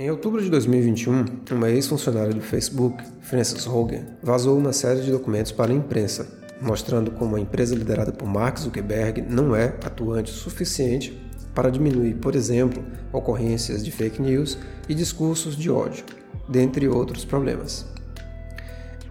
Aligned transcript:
Em 0.00 0.08
outubro 0.12 0.40
de 0.40 0.48
2021, 0.48 1.24
uma 1.50 1.68
ex-funcionária 1.70 2.32
do 2.32 2.40
Facebook, 2.40 3.02
Frances 3.20 3.66
Hogan, 3.66 4.04
vazou 4.22 4.56
uma 4.56 4.72
série 4.72 5.00
de 5.00 5.10
documentos 5.10 5.50
para 5.50 5.72
a 5.72 5.74
imprensa, 5.74 6.38
mostrando 6.62 7.10
como 7.10 7.34
a 7.34 7.40
empresa 7.40 7.74
liderada 7.74 8.12
por 8.12 8.28
Mark 8.28 8.60
Zuckerberg 8.60 9.22
não 9.22 9.56
é 9.56 9.74
atuante 9.84 10.30
o 10.30 10.34
suficiente 10.36 11.20
para 11.52 11.68
diminuir, 11.68 12.14
por 12.14 12.36
exemplo, 12.36 12.80
ocorrências 13.12 13.84
de 13.84 13.90
fake 13.90 14.22
news 14.22 14.56
e 14.88 14.94
discursos 14.94 15.56
de 15.56 15.68
ódio, 15.68 16.04
dentre 16.48 16.86
outros 16.86 17.24
problemas. 17.24 17.84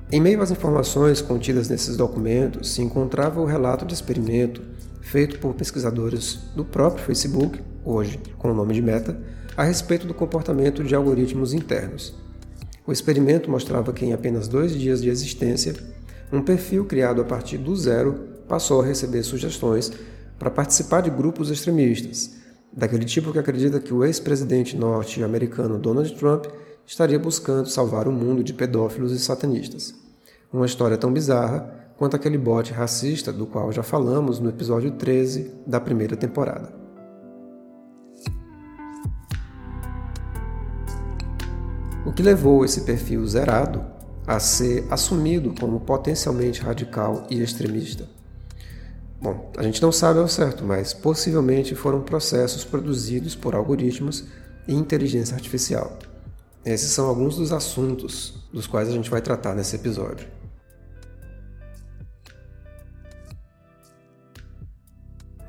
Em 0.10 0.22
meio 0.22 0.42
às 0.42 0.52
informações 0.52 1.22
contidas 1.22 1.68
nesses 1.68 1.98
documentos 1.98 2.72
se 2.72 2.82
encontrava 2.82 3.42
o 3.42 3.46
relato 3.46 3.86
de 3.86 3.94
experimento 3.94 4.62
feito 5.02 5.38
por 5.40 5.54
pesquisadores 5.54 6.40
do 6.56 6.64
próprio 6.64 7.04
Facebook, 7.04 7.60
hoje 7.84 8.18
com 8.38 8.52
o 8.52 8.56
nome 8.56 8.74
de 8.74 8.82
Meta, 8.82 9.20
a 9.58 9.64
respeito 9.64 10.06
do 10.06 10.14
comportamento 10.14 10.84
de 10.84 10.94
algoritmos 10.94 11.52
internos. 11.52 12.14
O 12.86 12.92
experimento 12.92 13.50
mostrava 13.50 13.92
que 13.92 14.06
em 14.06 14.14
apenas 14.14 14.48
dois 14.48 14.72
dias 14.72 15.02
de 15.02 15.10
existência, 15.10 15.76
um 16.32 16.44
perfil 16.44 16.86
criado 16.86 17.22
a 17.22 17.26
partir 17.26 17.58
do 17.58 17.76
zero 17.76 18.28
passou 18.48 18.82
a 18.82 18.86
receber 18.86 19.24
sugestões 19.24 19.92
para 20.38 20.52
participar 20.52 21.02
de 21.02 21.10
grupos 21.10 21.50
extremistas, 21.50 22.36
daquele 22.72 23.04
tipo 23.04 23.32
que 23.32 23.40
acredita 23.40 23.80
que 23.80 23.92
o 23.92 24.06
ex-presidente 24.06 24.78
norte-americano 24.78 25.80
Donald 25.80 26.14
Trump 26.16 26.46
estaria 26.86 27.18
buscando 27.18 27.68
salvar 27.68 28.08
o 28.08 28.12
mundo 28.12 28.44
de 28.44 28.54
pedófilos 28.54 29.12
e 29.12 29.20
satanistas. 29.20 29.94
Uma 30.54 30.68
história 30.68 30.98
tão 30.98 31.12
bizarra 31.12 31.94
quanto 31.98 32.16
aquele 32.16 32.38
bote 32.38 32.72
racista 32.72 33.34
do 33.34 33.48
qual 33.48 33.72
já 33.72 33.82
falamos 33.82 34.40
no 34.40 34.50
episódio 34.50 34.92
13 34.92 35.52
da 35.66 35.80
primeira 35.80 36.16
temporada. 36.16 36.87
O 42.08 42.14
que 42.14 42.24
levou 42.24 42.64
esse 42.64 42.82
perfil 42.82 43.28
zerado 43.28 43.86
a 44.26 44.40
ser 44.40 44.88
assumido 44.90 45.54
como 45.60 45.82
potencialmente 45.82 46.62
radical 46.62 47.28
e 47.30 47.42
extremista. 47.42 48.08
Bom, 49.22 49.52
a 49.58 49.64
gente 49.64 49.82
não 49.82 49.92
sabe 49.92 50.20
ao 50.20 50.28
certo, 50.30 50.64
mas 50.64 50.94
possivelmente 50.94 51.76
foram 51.76 52.02
processos 52.02 52.64
produzidos 52.64 53.36
por 53.36 53.54
algoritmos 53.54 54.24
e 54.66 54.74
inteligência 54.74 55.36
artificial. 55.36 56.00
Esses 56.64 56.92
são 56.92 57.08
alguns 57.10 57.36
dos 57.36 57.52
assuntos 57.52 58.48
dos 58.54 58.68
quais 58.68 58.88
a 58.88 58.94
gente 58.94 59.10
vai 59.10 59.22
tratar 59.22 59.54
nesse 59.54 59.76
episódio. 59.76 60.30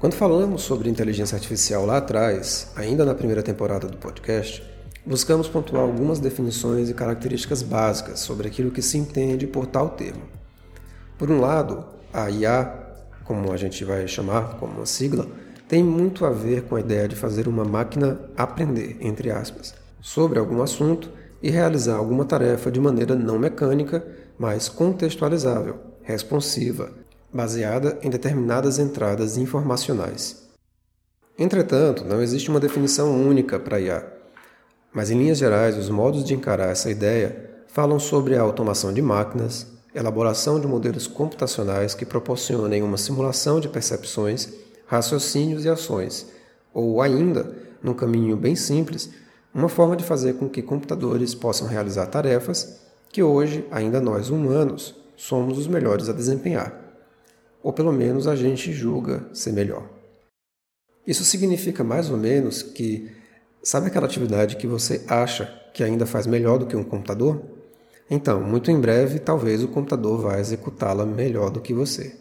Quando 0.00 0.14
falamos 0.14 0.62
sobre 0.62 0.90
inteligência 0.90 1.36
artificial 1.36 1.86
lá 1.86 1.98
atrás, 1.98 2.72
ainda 2.74 3.04
na 3.04 3.14
primeira 3.14 3.44
temporada 3.44 3.86
do 3.86 3.96
podcast, 3.96 4.77
buscamos 5.08 5.48
pontuar 5.48 5.82
algumas 5.84 6.20
definições 6.20 6.90
e 6.90 6.94
características 6.94 7.62
básicas 7.62 8.20
sobre 8.20 8.46
aquilo 8.46 8.70
que 8.70 8.82
se 8.82 8.98
entende 8.98 9.46
por 9.46 9.64
tal 9.64 9.88
termo. 9.88 10.20
Por 11.16 11.30
um 11.30 11.40
lado, 11.40 11.82
a 12.12 12.28
IA, 12.30 12.70
como 13.24 13.50
a 13.50 13.56
gente 13.56 13.82
vai 13.86 14.06
chamar 14.06 14.58
como 14.58 14.74
uma 14.74 14.84
sigla, 14.84 15.26
tem 15.66 15.82
muito 15.82 16.26
a 16.26 16.30
ver 16.30 16.64
com 16.64 16.76
a 16.76 16.80
ideia 16.80 17.08
de 17.08 17.16
fazer 17.16 17.48
uma 17.48 17.64
máquina 17.64 18.20
aprender, 18.36 18.98
entre 19.00 19.30
aspas, 19.30 19.74
sobre 19.98 20.38
algum 20.38 20.60
assunto 20.60 21.10
e 21.42 21.48
realizar 21.48 21.96
alguma 21.96 22.26
tarefa 22.26 22.70
de 22.70 22.78
maneira 22.78 23.14
não 23.14 23.38
mecânica, 23.38 24.06
mas 24.38 24.68
contextualizável, 24.68 25.76
responsiva, 26.02 26.92
baseada 27.32 27.98
em 28.02 28.10
determinadas 28.10 28.78
entradas 28.78 29.38
informacionais. 29.38 30.46
Entretanto, 31.38 32.04
não 32.04 32.20
existe 32.20 32.50
uma 32.50 32.60
definição 32.60 33.18
única 33.18 33.58
para 33.58 33.80
IA 33.80 34.17
mas, 34.92 35.10
em 35.10 35.18
linhas 35.18 35.38
gerais, 35.38 35.76
os 35.76 35.88
modos 35.88 36.24
de 36.24 36.34
encarar 36.34 36.70
essa 36.70 36.90
ideia 36.90 37.48
falam 37.66 37.98
sobre 37.98 38.36
a 38.36 38.40
automação 38.40 38.92
de 38.92 39.02
máquinas, 39.02 39.66
elaboração 39.94 40.60
de 40.60 40.66
modelos 40.66 41.06
computacionais 41.06 41.94
que 41.94 42.06
proporcionem 42.06 42.82
uma 42.82 42.96
simulação 42.96 43.60
de 43.60 43.68
percepções, 43.68 44.48
raciocínios 44.86 45.64
e 45.64 45.68
ações, 45.68 46.26
ou 46.72 47.02
ainda, 47.02 47.54
num 47.82 47.94
caminho 47.94 48.36
bem 48.36 48.56
simples, 48.56 49.10
uma 49.54 49.68
forma 49.68 49.96
de 49.96 50.04
fazer 50.04 50.34
com 50.34 50.48
que 50.48 50.62
computadores 50.62 51.34
possam 51.34 51.66
realizar 51.66 52.06
tarefas 52.06 52.80
que 53.10 53.22
hoje, 53.22 53.66
ainda 53.70 54.00
nós 54.00 54.30
humanos, 54.30 54.94
somos 55.16 55.58
os 55.58 55.66
melhores 55.66 56.08
a 56.08 56.12
desempenhar, 56.12 56.72
ou 57.62 57.72
pelo 57.72 57.92
menos 57.92 58.28
a 58.28 58.36
gente 58.36 58.72
julga 58.72 59.26
ser 59.32 59.52
melhor. 59.52 59.88
Isso 61.06 61.24
significa 61.24 61.82
mais 61.82 62.10
ou 62.10 62.16
menos 62.16 62.62
que 62.62 63.10
Sabe 63.62 63.88
aquela 63.88 64.06
atividade 64.06 64.56
que 64.56 64.66
você 64.66 65.04
acha 65.08 65.46
que 65.74 65.82
ainda 65.82 66.06
faz 66.06 66.26
melhor 66.26 66.58
do 66.58 66.66
que 66.66 66.76
um 66.76 66.84
computador? 66.84 67.42
Então, 68.10 68.40
muito 68.40 68.70
em 68.70 68.80
breve, 68.80 69.18
talvez 69.18 69.62
o 69.62 69.68
computador 69.68 70.20
vá 70.20 70.38
executá-la 70.38 71.04
melhor 71.04 71.50
do 71.50 71.60
que 71.60 71.74
você. 71.74 72.16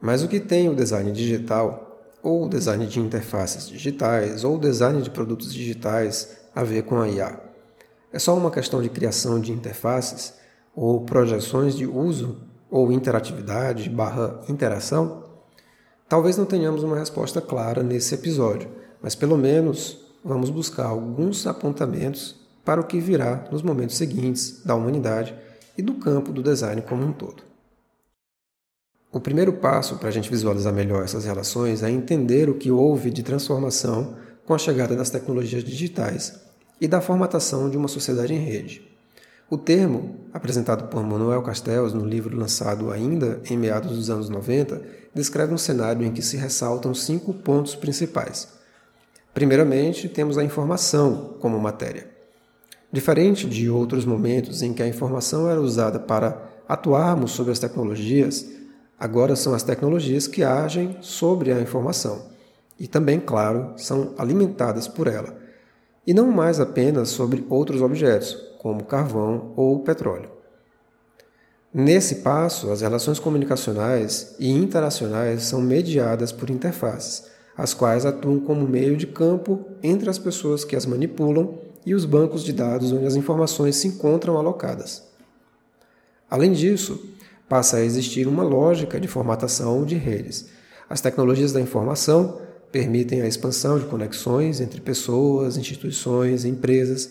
Mas 0.00 0.22
o 0.22 0.28
que 0.28 0.40
tem 0.40 0.68
o 0.68 0.74
design 0.74 1.10
digital, 1.12 2.14
ou 2.22 2.46
o 2.46 2.48
design 2.48 2.86
de 2.86 3.00
interfaces 3.00 3.68
digitais, 3.68 4.44
ou 4.44 4.56
o 4.56 4.60
design 4.60 5.02
de 5.02 5.10
produtos 5.10 5.52
digitais 5.52 6.38
a 6.54 6.62
ver 6.62 6.84
com 6.84 7.00
a 7.00 7.08
IA? 7.08 7.40
É 8.12 8.18
só 8.18 8.34
uma 8.36 8.50
questão 8.50 8.80
de 8.80 8.88
criação 8.88 9.40
de 9.40 9.52
interfaces, 9.52 10.34
ou 10.74 11.04
projeções 11.04 11.74
de 11.76 11.86
uso, 11.86 12.40
ou 12.70 12.92
interatividade 12.92 13.90
barra 13.90 14.40
interação? 14.48 15.24
Talvez 16.08 16.38
não 16.38 16.46
tenhamos 16.46 16.82
uma 16.84 16.98
resposta 16.98 17.40
clara 17.40 17.82
nesse 17.82 18.14
episódio 18.14 18.70
mas 19.02 19.14
pelo 19.14 19.36
menos 19.36 19.98
vamos 20.24 20.50
buscar 20.50 20.86
alguns 20.86 21.46
apontamentos 21.46 22.36
para 22.64 22.80
o 22.80 22.84
que 22.84 23.00
virá 23.00 23.46
nos 23.50 23.62
momentos 23.62 23.96
seguintes 23.96 24.62
da 24.64 24.74
humanidade 24.74 25.34
e 25.76 25.82
do 25.82 25.94
campo 25.94 26.32
do 26.32 26.42
design 26.42 26.82
como 26.82 27.04
um 27.04 27.12
todo. 27.12 27.42
O 29.10 29.20
primeiro 29.20 29.54
passo 29.54 29.96
para 29.96 30.08
a 30.08 30.12
gente 30.12 30.28
visualizar 30.28 30.72
melhor 30.72 31.02
essas 31.02 31.24
relações 31.24 31.82
é 31.82 31.90
entender 31.90 32.50
o 32.50 32.54
que 32.54 32.70
houve 32.70 33.10
de 33.10 33.22
transformação 33.22 34.16
com 34.44 34.52
a 34.52 34.58
chegada 34.58 34.94
das 34.94 35.08
tecnologias 35.08 35.64
digitais 35.64 36.40
e 36.78 36.86
da 36.86 37.00
formatação 37.00 37.70
de 37.70 37.76
uma 37.76 37.88
sociedade 37.88 38.34
em 38.34 38.38
rede. 38.38 38.86
O 39.48 39.56
termo, 39.56 40.16
apresentado 40.30 40.88
por 40.88 41.02
Manuel 41.02 41.40
Castells 41.40 41.94
no 41.94 42.04
livro 42.04 42.36
lançado 42.36 42.90
ainda 42.90 43.40
em 43.48 43.56
meados 43.56 43.96
dos 43.96 44.10
anos 44.10 44.28
90, 44.28 44.82
descreve 45.14 45.54
um 45.54 45.58
cenário 45.58 46.04
em 46.04 46.12
que 46.12 46.20
se 46.20 46.36
ressaltam 46.36 46.92
cinco 46.92 47.32
pontos 47.32 47.74
principais 47.74 48.57
Primeiramente, 49.34 50.08
temos 50.08 50.36
a 50.38 50.44
informação 50.44 51.36
como 51.40 51.58
matéria. 51.58 52.08
Diferente 52.92 53.46
de 53.46 53.68
outros 53.68 54.04
momentos 54.04 54.62
em 54.62 54.72
que 54.72 54.82
a 54.82 54.88
informação 54.88 55.48
era 55.48 55.60
usada 55.60 55.98
para 55.98 56.42
atuarmos 56.66 57.32
sobre 57.32 57.52
as 57.52 57.58
tecnologias, 57.58 58.46
agora 58.98 59.36
são 59.36 59.54
as 59.54 59.62
tecnologias 59.62 60.26
que 60.26 60.42
agem 60.42 60.96
sobre 61.00 61.52
a 61.52 61.60
informação 61.60 62.28
e 62.78 62.86
também, 62.86 63.18
claro, 63.18 63.72
são 63.76 64.14
alimentadas 64.16 64.86
por 64.86 65.08
ela, 65.08 65.36
e 66.06 66.14
não 66.14 66.30
mais 66.30 66.60
apenas 66.60 67.08
sobre 67.08 67.44
outros 67.50 67.82
objetos, 67.82 68.34
como 68.58 68.84
carvão 68.84 69.52
ou 69.56 69.80
petróleo. 69.80 70.30
Nesse 71.74 72.16
passo, 72.16 72.70
as 72.70 72.80
relações 72.80 73.18
comunicacionais 73.18 74.34
e 74.38 74.50
interacionais 74.50 75.42
são 75.42 75.60
mediadas 75.60 76.32
por 76.32 76.48
interfaces 76.48 77.24
as 77.58 77.74
quais 77.74 78.06
atuam 78.06 78.38
como 78.38 78.68
meio 78.68 78.96
de 78.96 79.08
campo 79.08 79.66
entre 79.82 80.08
as 80.08 80.16
pessoas 80.16 80.64
que 80.64 80.76
as 80.76 80.86
manipulam 80.86 81.58
e 81.84 81.92
os 81.92 82.04
bancos 82.04 82.44
de 82.44 82.52
dados 82.52 82.92
onde 82.92 83.04
as 83.04 83.16
informações 83.16 83.74
se 83.74 83.88
encontram 83.88 84.36
alocadas. 84.36 85.02
Além 86.30 86.52
disso, 86.52 87.04
passa 87.48 87.78
a 87.78 87.84
existir 87.84 88.28
uma 88.28 88.44
lógica 88.44 89.00
de 89.00 89.08
formatação 89.08 89.84
de 89.84 89.96
redes. 89.96 90.46
As 90.88 91.00
tecnologias 91.00 91.50
da 91.50 91.60
informação 91.60 92.40
permitem 92.70 93.22
a 93.22 93.26
expansão 93.26 93.76
de 93.76 93.86
conexões 93.86 94.60
entre 94.60 94.80
pessoas, 94.80 95.56
instituições, 95.56 96.44
empresas. 96.44 97.10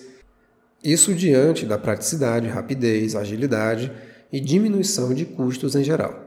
Isso 0.81 1.13
diante 1.13 1.65
da 1.65 1.77
praticidade, 1.77 2.47
rapidez, 2.47 3.15
agilidade 3.15 3.91
e 4.31 4.39
diminuição 4.39 5.13
de 5.13 5.25
custos 5.25 5.75
em 5.75 5.83
geral. 5.83 6.26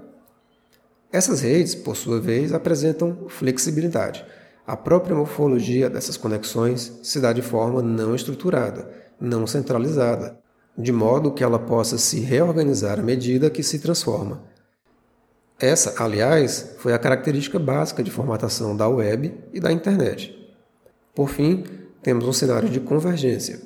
Essas 1.13 1.41
redes, 1.41 1.75
por 1.75 1.97
sua 1.97 2.21
vez, 2.21 2.53
apresentam 2.53 3.27
flexibilidade. 3.29 4.25
A 4.65 4.77
própria 4.77 5.17
morfologia 5.17 5.91
dessas 5.91 6.17
conexões 6.17 7.01
se 7.03 7.19
dá 7.19 7.33
de 7.33 7.43
forma 7.43 7.83
não 7.83 8.15
estruturada, 8.15 8.89
não 9.21 9.45
centralizada, 9.45 10.39
de 10.79 10.93
modo 10.93 11.33
que 11.33 11.43
ela 11.43 11.59
possa 11.59 11.99
se 11.99 12.21
reorganizar 12.21 13.01
à 13.01 13.03
medida 13.03 13.51
que 13.51 13.63
se 13.63 13.81
transforma. 13.81 14.45
Essa, 15.59 16.03
aliás, 16.03 16.77
foi 16.79 16.93
a 16.93 16.99
característica 16.99 17.59
básica 17.59 18.03
de 18.03 18.11
formatação 18.11 18.77
da 18.77 18.89
web 18.89 19.35
e 19.53 19.59
da 19.59 19.73
internet. 19.73 20.35
Por 21.13 21.29
fim, 21.29 21.65
temos 22.03 22.25
um 22.25 22.33
cenário 22.33 22.69
de 22.69 22.79
convergência. 22.79 23.61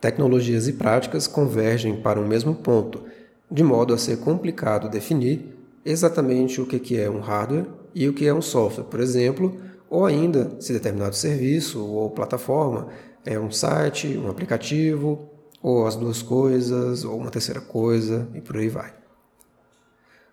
Tecnologias 0.00 0.68
e 0.68 0.72
práticas 0.72 1.26
convergem 1.26 2.00
para 2.00 2.20
um 2.20 2.26
mesmo 2.26 2.54
ponto, 2.54 3.02
de 3.50 3.64
modo 3.64 3.92
a 3.92 3.98
ser 3.98 4.18
complicado 4.18 4.88
definir 4.88 5.53
exatamente 5.84 6.60
o 6.60 6.66
que 6.66 6.96
é 6.96 7.10
um 7.10 7.20
hardware 7.20 7.66
e 7.94 8.08
o 8.08 8.12
que 8.12 8.26
é 8.26 8.34
um 8.34 8.42
software, 8.42 8.84
por 8.84 9.00
exemplo, 9.00 9.56
ou 9.88 10.04
ainda 10.04 10.56
se 10.60 10.72
determinado 10.72 11.14
serviço 11.14 11.84
ou 11.84 12.10
plataforma 12.10 12.88
É 13.24 13.38
um 13.38 13.50
site, 13.50 14.18
um 14.18 14.28
aplicativo, 14.28 15.30
ou 15.62 15.86
as 15.86 15.96
duas 15.96 16.20
coisas, 16.20 17.04
ou 17.04 17.16
uma 17.16 17.30
terceira 17.30 17.60
coisa, 17.60 18.28
e 18.34 18.40
por 18.42 18.58
aí 18.58 18.68
vai. 18.68 18.92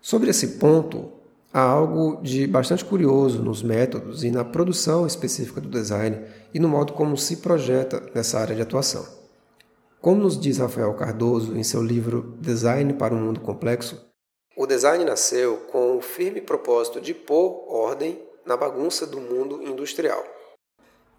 Sobre 0.01 0.29
esse 0.29 0.59
ponto, 0.59 1.09
há 1.53 1.61
algo 1.61 2.21
de 2.21 2.45
bastante 2.47 2.83
curioso 2.83 3.41
nos 3.41 3.63
métodos 3.63 4.25
e 4.25 4.31
na 4.31 4.43
produção 4.43 5.07
específica 5.07 5.61
do 5.61 5.69
design 5.69 6.21
e 6.53 6.59
no 6.59 6.67
modo 6.67 6.91
como 6.91 7.15
se 7.15 7.37
projeta 7.37 8.03
nessa 8.13 8.39
área 8.39 8.55
de 8.55 8.61
atuação. 8.61 9.05
Como 10.01 10.21
nos 10.21 10.37
diz 10.37 10.57
Rafael 10.57 10.93
Cardoso 10.95 11.55
em 11.55 11.63
seu 11.63 11.81
livro 11.81 12.35
Design 12.41 12.93
para 12.95 13.13
um 13.15 13.23
Mundo 13.23 13.39
Complexo, 13.39 14.10
o 14.61 14.67
design 14.67 15.03
nasceu 15.03 15.57
com 15.71 15.97
o 15.97 16.01
firme 16.01 16.39
propósito 16.39 17.01
de 17.01 17.15
pôr 17.15 17.65
ordem 17.67 18.21
na 18.45 18.55
bagunça 18.55 19.07
do 19.07 19.19
mundo 19.19 19.59
industrial. 19.63 20.23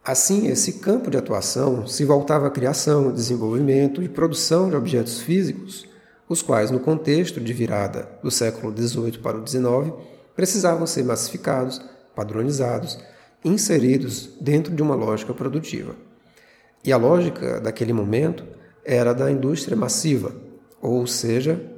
Assim, 0.05 0.47
esse 0.47 0.75
campo 0.75 1.11
de 1.11 1.19
atuação 1.19 1.85
se 1.85 2.05
voltava 2.05 2.47
à 2.47 2.51
criação, 2.51 3.11
desenvolvimento 3.11 4.01
e 4.01 4.09
produção 4.09 4.71
de 4.71 4.77
objetos 4.77 5.21
físicos, 5.21 5.89
os 6.29 6.41
quais, 6.41 6.71
no 6.71 6.79
contexto 6.79 7.41
de 7.41 7.53
virada 7.53 8.09
do 8.23 8.31
século 8.31 8.73
XVIII 8.77 9.19
para 9.19 9.37
o 9.37 9.45
XIX, 9.45 9.93
precisavam 10.37 10.87
ser 10.87 11.05
massificados, 11.05 11.85
padronizados 12.15 12.97
inseridos 13.45 14.37
dentro 14.41 14.73
de 14.73 14.83
uma 14.85 14.95
lógica 14.95 15.35
produtiva. 15.35 15.97
E 16.85 16.93
a 16.93 16.97
lógica 16.97 17.61
daquele 17.61 17.93
momento 17.93 18.47
era 18.85 19.13
da 19.13 19.29
indústria 19.29 19.77
massiva, 19.77 20.33
ou 20.81 21.05
seja, 21.09 21.72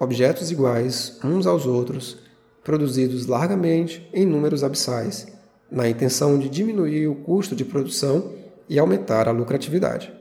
objetos 0.00 0.50
iguais 0.50 1.18
uns 1.22 1.46
aos 1.46 1.66
outros, 1.66 2.16
produzidos 2.64 3.26
largamente 3.26 4.08
em 4.14 4.24
números 4.24 4.64
abissais 4.64 5.26
na 5.70 5.88
intenção 5.88 6.38
de 6.38 6.48
diminuir 6.48 7.06
o 7.06 7.14
custo 7.14 7.54
de 7.54 7.64
produção 7.64 8.32
e 8.68 8.78
aumentar 8.78 9.28
a 9.28 9.32
lucratividade. 9.32 10.12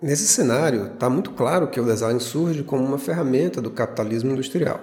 Nesse 0.00 0.26
cenário, 0.26 0.92
está 0.92 1.08
muito 1.08 1.30
claro 1.30 1.68
que 1.68 1.80
o 1.80 1.84
design 1.84 2.18
surge 2.18 2.64
como 2.64 2.84
uma 2.84 2.98
ferramenta 2.98 3.62
do 3.62 3.70
capitalismo 3.70 4.32
industrial. 4.32 4.80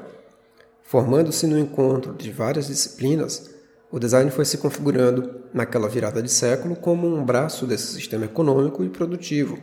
Formando-se 0.81 1.45
no 1.45 1.59
encontro 1.59 2.13
de 2.13 2.31
várias 2.31 2.67
disciplinas, 2.67 3.53
o 3.91 3.99
design 3.99 4.31
foi 4.31 4.45
se 4.45 4.57
configurando, 4.57 5.41
naquela 5.53 5.89
virada 5.89 6.21
de 6.23 6.31
século, 6.31 6.75
como 6.75 7.07
um 7.07 7.25
braço 7.25 7.67
desse 7.67 7.93
sistema 7.93 8.25
econômico 8.25 8.83
e 8.83 8.89
produtivo, 8.89 9.59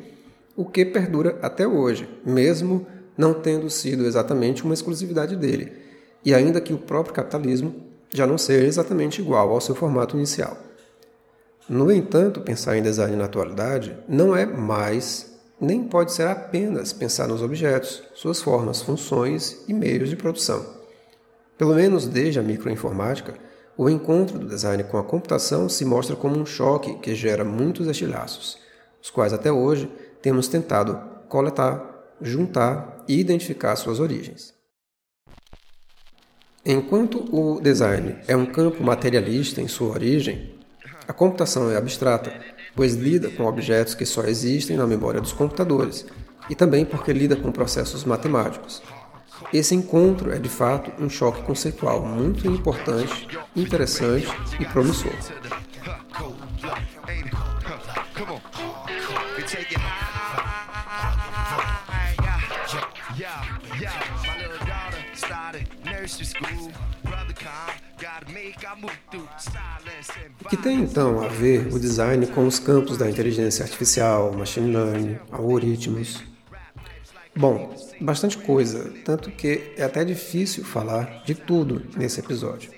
o 0.55 0.65
que 0.65 0.85
perdura 0.85 1.39
até 1.41 1.67
hoje, 1.67 2.09
mesmo 2.25 2.87
não 3.17 3.35
tendo 3.35 3.71
sido 3.71 4.05
exatamente 4.05 4.65
uma 4.65 4.75
exclusividade 4.75 5.37
dele, 5.37 5.73
e 6.25 6.35
ainda 6.35 6.61
que 6.61 6.73
o 6.73 6.79
próprio 6.79 7.15
capitalismo 7.15 7.75
já 8.11 8.27
não 8.27 8.39
ser 8.39 8.65
exatamente 8.65 9.21
igual 9.21 9.51
ao 9.51 9.61
seu 9.61 9.75
formato 9.75 10.17
inicial. 10.17 10.57
No 11.69 11.91
entanto, 11.91 12.41
pensar 12.41 12.77
em 12.77 12.83
design 12.83 13.17
na 13.17 13.25
atualidade 13.25 13.97
não 14.09 14.37
é 14.37 14.47
mais, 14.47 15.35
nem 15.61 15.83
pode 15.83 16.13
ser 16.13 16.29
apenas 16.29 16.93
pensar 16.93 17.27
nos 17.27 17.43
objetos, 17.43 18.03
suas 18.15 18.41
formas, 18.41 18.83
funções 18.83 19.65
e 19.67 19.75
meios 19.75 20.09
de 20.09 20.17
produção. 20.17 20.65
Pelo 21.59 21.75
menos 21.75 22.07
desde 22.07 22.39
a 22.39 22.43
microinformática, 22.43 23.35
o 23.77 23.91
encontro 23.91 24.39
do 24.39 24.47
design 24.47 24.85
com 24.85 24.97
a 24.97 25.03
computação 25.03 25.69
se 25.69 25.85
mostra 25.85 26.15
como 26.15 26.39
um 26.39 26.47
choque 26.47 26.95
que 26.99 27.15
gera 27.15 27.45
muitos 27.45 27.87
estilhaços, 27.89 28.59
os 29.03 29.11
quais 29.11 29.33
até 29.33 29.51
hoje 29.51 29.91
temos 30.23 30.49
tentado 30.49 30.99
coletar, 31.29 31.96
juntar 32.21 33.05
e 33.09 33.19
identificar 33.19 33.77
suas 33.77 34.01
origens. 34.01 34.55
Enquanto 36.65 37.25
o 37.33 37.61
design 37.61 38.17
é 38.27 38.37
um 38.37 38.47
campo 38.47 38.83
materialista 38.83 39.61
em 39.61 39.69
sua 39.69 39.91
origem, 39.91 40.55
a 41.07 41.13
computação 41.13 41.71
é 41.71 41.77
abstrata, 41.77 42.33
pois 42.75 42.95
lida 42.95 43.31
com 43.31 43.45
objetos 43.45 43.95
que 43.95 44.05
só 44.05 44.23
existem 44.25 44.77
na 44.77 44.87
memória 44.87 45.21
dos 45.21 45.33
computadores, 45.33 46.05
e 46.51 46.55
também 46.55 46.85
porque 46.85 47.13
lida 47.13 47.37
com 47.37 47.53
processos 47.53 48.05
matemáticos. 48.05 48.83
Esse 49.53 49.75
encontro 49.75 50.33
é 50.33 50.39
de 50.39 50.49
fato 50.49 50.91
um 51.01 51.09
choque 51.09 51.43
conceitual 51.43 52.05
muito 52.05 52.47
importante, 52.49 53.29
interessante 53.55 54.29
e 54.59 54.65
promissor. 54.65 55.13
O 70.45 70.49
que 70.49 70.57
tem 70.57 70.81
então 70.81 71.23
a 71.23 71.29
ver 71.29 71.73
o 71.73 71.79
design 71.79 72.27
com 72.27 72.47
os 72.47 72.59
campos 72.59 72.97
da 72.97 73.09
inteligência 73.09 73.63
artificial, 73.63 74.33
machine 74.33 74.73
learning, 74.73 75.19
algoritmos? 75.31 76.25
Bom, 77.37 77.73
bastante 78.01 78.37
coisa, 78.39 78.93
tanto 79.05 79.31
que 79.31 79.73
é 79.77 79.85
até 79.85 80.05
difícil 80.05 80.65
falar 80.65 81.23
de 81.25 81.35
tudo 81.35 81.83
nesse 81.97 82.19
episódio. 82.19 82.73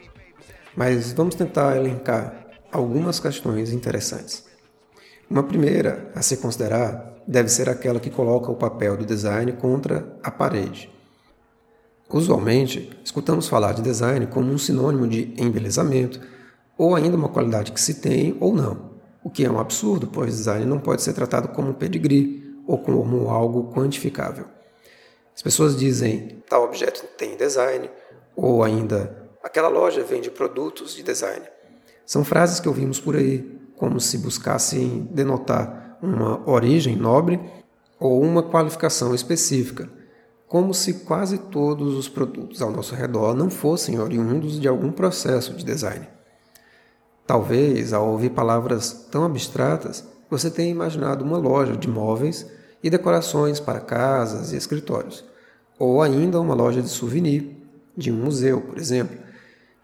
Mas 0.76 1.12
vamos 1.12 1.35
tentar 1.35 1.76
elencar 1.76 2.46
algumas 2.70 3.19
questões 3.19 3.73
interessantes. 3.73 4.44
Uma 5.31 5.43
primeira 5.43 6.11
a 6.14 6.20
se 6.20 6.37
considerar 6.37 7.14
deve 7.26 7.49
ser 7.49 7.69
aquela 7.69 7.99
que 7.99 8.11
coloca 8.11 8.50
o 8.50 8.56
papel 8.56 8.96
do 8.96 9.06
design 9.06 9.52
contra 9.52 10.19
a 10.23 10.31
parede 10.31 10.97
Usualmente, 12.10 12.90
escutamos 13.05 13.49
falar 13.49 13.72
de 13.72 13.82
design 13.82 14.26
como 14.28 14.50
um 14.50 14.56
sinônimo 14.56 15.06
de 15.06 15.34
embelezamento, 15.37 16.20
ou 16.76 16.94
ainda 16.94 17.16
uma 17.16 17.28
qualidade 17.28 17.70
que 17.70 17.81
se 17.81 17.94
tem 17.94 18.37
ou 18.40 18.55
não, 18.55 18.93
o 19.22 19.28
que 19.28 19.44
é 19.44 19.50
um 19.50 19.58
absurdo, 19.58 20.06
pois 20.06 20.37
design 20.37 20.64
não 20.64 20.78
pode 20.78 21.02
ser 21.02 21.12
tratado 21.12 21.49
como 21.49 21.69
um 21.69 21.75
pedigree 21.75 22.62
ou 22.66 22.78
como 22.78 23.28
algo 23.28 23.72
quantificável. 23.75 24.46
As 25.34 25.43
pessoas 25.43 25.76
dizem 25.76 26.43
tal 26.49 26.64
objeto 26.64 27.05
tem 27.19 27.37
design, 27.37 27.90
ou 28.34 28.62
ainda 28.62 29.28
aquela 29.43 29.69
loja 29.69 30.02
vende 30.02 30.31
produtos 30.31 30.94
de 30.94 31.02
design. 31.02 31.44
São 32.06 32.25
frases 32.25 32.58
que 32.58 32.69
ouvimos 32.69 32.99
por 32.99 33.16
aí, 33.16 33.58
como 33.76 34.00
se 34.00 34.16
buscassem 34.16 35.06
denotar 35.12 35.99
uma 36.00 36.49
origem 36.49 36.97
nobre 36.97 37.38
ou 38.00 38.23
uma 38.23 38.42
qualificação 38.42 39.14
específica, 39.14 39.90
como 40.49 40.73
se 40.73 40.95
quase 41.05 41.37
todos 41.37 41.95
os 41.95 42.09
produtos 42.09 42.62
ao 42.62 42.71
nosso 42.71 42.95
redor 42.95 43.37
não 43.37 43.50
fossem 43.50 44.00
oriundos 44.00 44.59
de 44.59 44.67
algum 44.67 44.90
processo 44.90 45.52
de 45.52 45.62
design. 45.62 46.09
Talvez, 47.26 47.93
ao 47.93 48.09
ouvir 48.09 48.31
palavras 48.31 49.07
tão 49.11 49.26
abstratas, 49.26 50.02
você 50.31 50.50
tenha 50.50 50.71
imaginado 50.71 51.23
uma 51.23 51.37
loja 51.37 51.76
de 51.76 51.87
móveis 51.87 52.47
e 52.83 52.88
decorações 52.88 53.61
para 53.61 53.81
casas 53.81 54.52
e 54.52 54.57
escritórios, 54.57 55.23
ou 55.78 56.00
ainda 56.00 56.40
uma 56.40 56.55
loja 56.55 56.81
de 56.81 56.88
souvenir, 56.88 57.57
de 57.95 58.11
um 58.11 58.17
museu, 58.17 58.62
por 58.62 58.78
exemplo, 58.78 59.19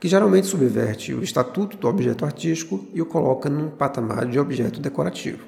que 0.01 0.09
geralmente 0.09 0.47
subverte 0.47 1.13
o 1.13 1.23
estatuto 1.23 1.77
do 1.77 1.89
objeto 1.89 2.25
artístico 2.25 2.87
e 2.95 3.03
o 3.03 3.07
coloca 3.07 3.51
num 3.51 3.69
patamar 3.69 4.27
de 4.27 4.39
objeto 4.39 4.81
decorativo. 4.81 5.45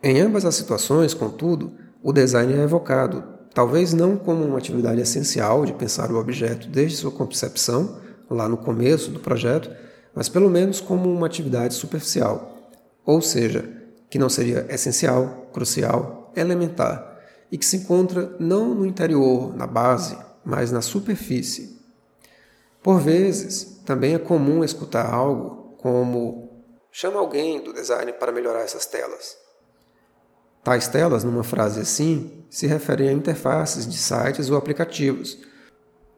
Em 0.00 0.20
ambas 0.20 0.44
as 0.44 0.54
situações, 0.54 1.14
contudo, 1.14 1.72
o 2.00 2.12
design 2.12 2.52
é 2.52 2.62
evocado 2.62 3.37
talvez 3.54 3.92
não 3.92 4.16
como 4.16 4.44
uma 4.44 4.58
atividade 4.58 5.00
essencial 5.00 5.64
de 5.64 5.72
pensar 5.72 6.10
o 6.10 6.18
objeto 6.18 6.68
desde 6.68 6.96
sua 6.98 7.10
concepção, 7.10 8.00
lá 8.30 8.48
no 8.48 8.56
começo 8.56 9.10
do 9.10 9.20
projeto, 9.20 9.70
mas 10.14 10.28
pelo 10.28 10.50
menos 10.50 10.80
como 10.80 11.12
uma 11.12 11.26
atividade 11.26 11.74
superficial, 11.74 12.70
ou 13.04 13.20
seja, 13.22 13.64
que 14.10 14.18
não 14.18 14.28
seria 14.28 14.66
essencial, 14.68 15.48
crucial, 15.52 16.32
elementar, 16.36 17.18
e 17.50 17.56
que 17.56 17.64
se 17.64 17.78
encontra 17.78 18.34
não 18.38 18.74
no 18.74 18.86
interior, 18.86 19.56
na 19.56 19.66
base, 19.66 20.18
mas 20.44 20.70
na 20.70 20.82
superfície. 20.82 21.78
Por 22.82 23.00
vezes, 23.00 23.80
também 23.84 24.14
é 24.14 24.18
comum 24.18 24.62
escutar 24.62 25.12
algo 25.12 25.76
como: 25.78 26.64
chama 26.90 27.18
alguém 27.18 27.62
do 27.62 27.72
design 27.72 28.12
para 28.12 28.32
melhorar 28.32 28.60
essas 28.60 28.86
telas. 28.86 29.36
Tais 30.62 30.88
telas, 30.88 31.24
numa 31.24 31.44
frase 31.44 31.80
assim, 31.80 32.44
se 32.50 32.66
referem 32.66 33.08
a 33.08 33.12
interfaces 33.12 33.86
de 33.86 33.96
sites 33.96 34.50
ou 34.50 34.56
aplicativos, 34.56 35.38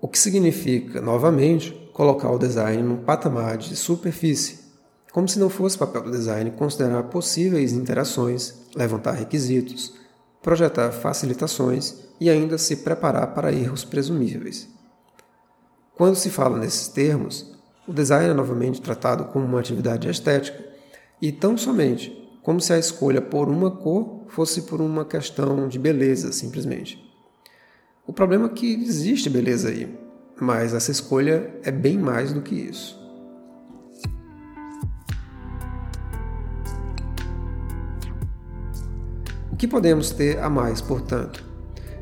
o 0.00 0.08
que 0.08 0.18
significa, 0.18 1.00
novamente, 1.00 1.72
colocar 1.92 2.30
o 2.30 2.38
design 2.38 2.82
num 2.82 3.04
patamar 3.04 3.58
de 3.58 3.76
superfície, 3.76 4.60
como 5.12 5.28
se 5.28 5.38
não 5.38 5.50
fosse 5.50 5.76
papel 5.76 6.02
do 6.02 6.10
design 6.10 6.50
considerar 6.52 7.04
possíveis 7.04 7.72
interações, 7.72 8.54
levantar 8.74 9.12
requisitos, 9.12 9.94
projetar 10.40 10.92
facilitações 10.92 11.96
e 12.20 12.30
ainda 12.30 12.56
se 12.56 12.76
preparar 12.76 13.34
para 13.34 13.52
erros 13.52 13.84
presumíveis. 13.84 14.68
Quando 15.94 16.16
se 16.16 16.30
fala 16.30 16.58
nesses 16.58 16.88
termos, 16.88 17.54
o 17.86 17.92
design 17.92 18.30
é 18.30 18.34
novamente 18.34 18.80
tratado 18.80 19.24
como 19.26 19.44
uma 19.44 19.60
atividade 19.60 20.08
estética 20.08 20.64
e 21.20 21.30
tão 21.30 21.58
somente 21.58 22.19
como 22.42 22.60
se 22.60 22.72
a 22.72 22.78
escolha 22.78 23.20
por 23.20 23.48
uma 23.48 23.70
cor 23.70 24.24
fosse 24.28 24.62
por 24.62 24.80
uma 24.80 25.04
questão 25.04 25.68
de 25.68 25.78
beleza, 25.78 26.32
simplesmente. 26.32 26.98
O 28.06 28.12
problema 28.12 28.46
é 28.46 28.50
que 28.50 28.74
existe 28.74 29.28
beleza 29.28 29.68
aí, 29.68 29.98
mas 30.40 30.74
essa 30.74 30.90
escolha 30.90 31.54
é 31.62 31.70
bem 31.70 31.98
mais 31.98 32.32
do 32.32 32.42
que 32.42 32.54
isso. 32.54 33.00
que 39.60 39.68
podemos 39.68 40.08
ter 40.08 40.38
a 40.38 40.48
mais, 40.48 40.80
portanto? 40.80 41.44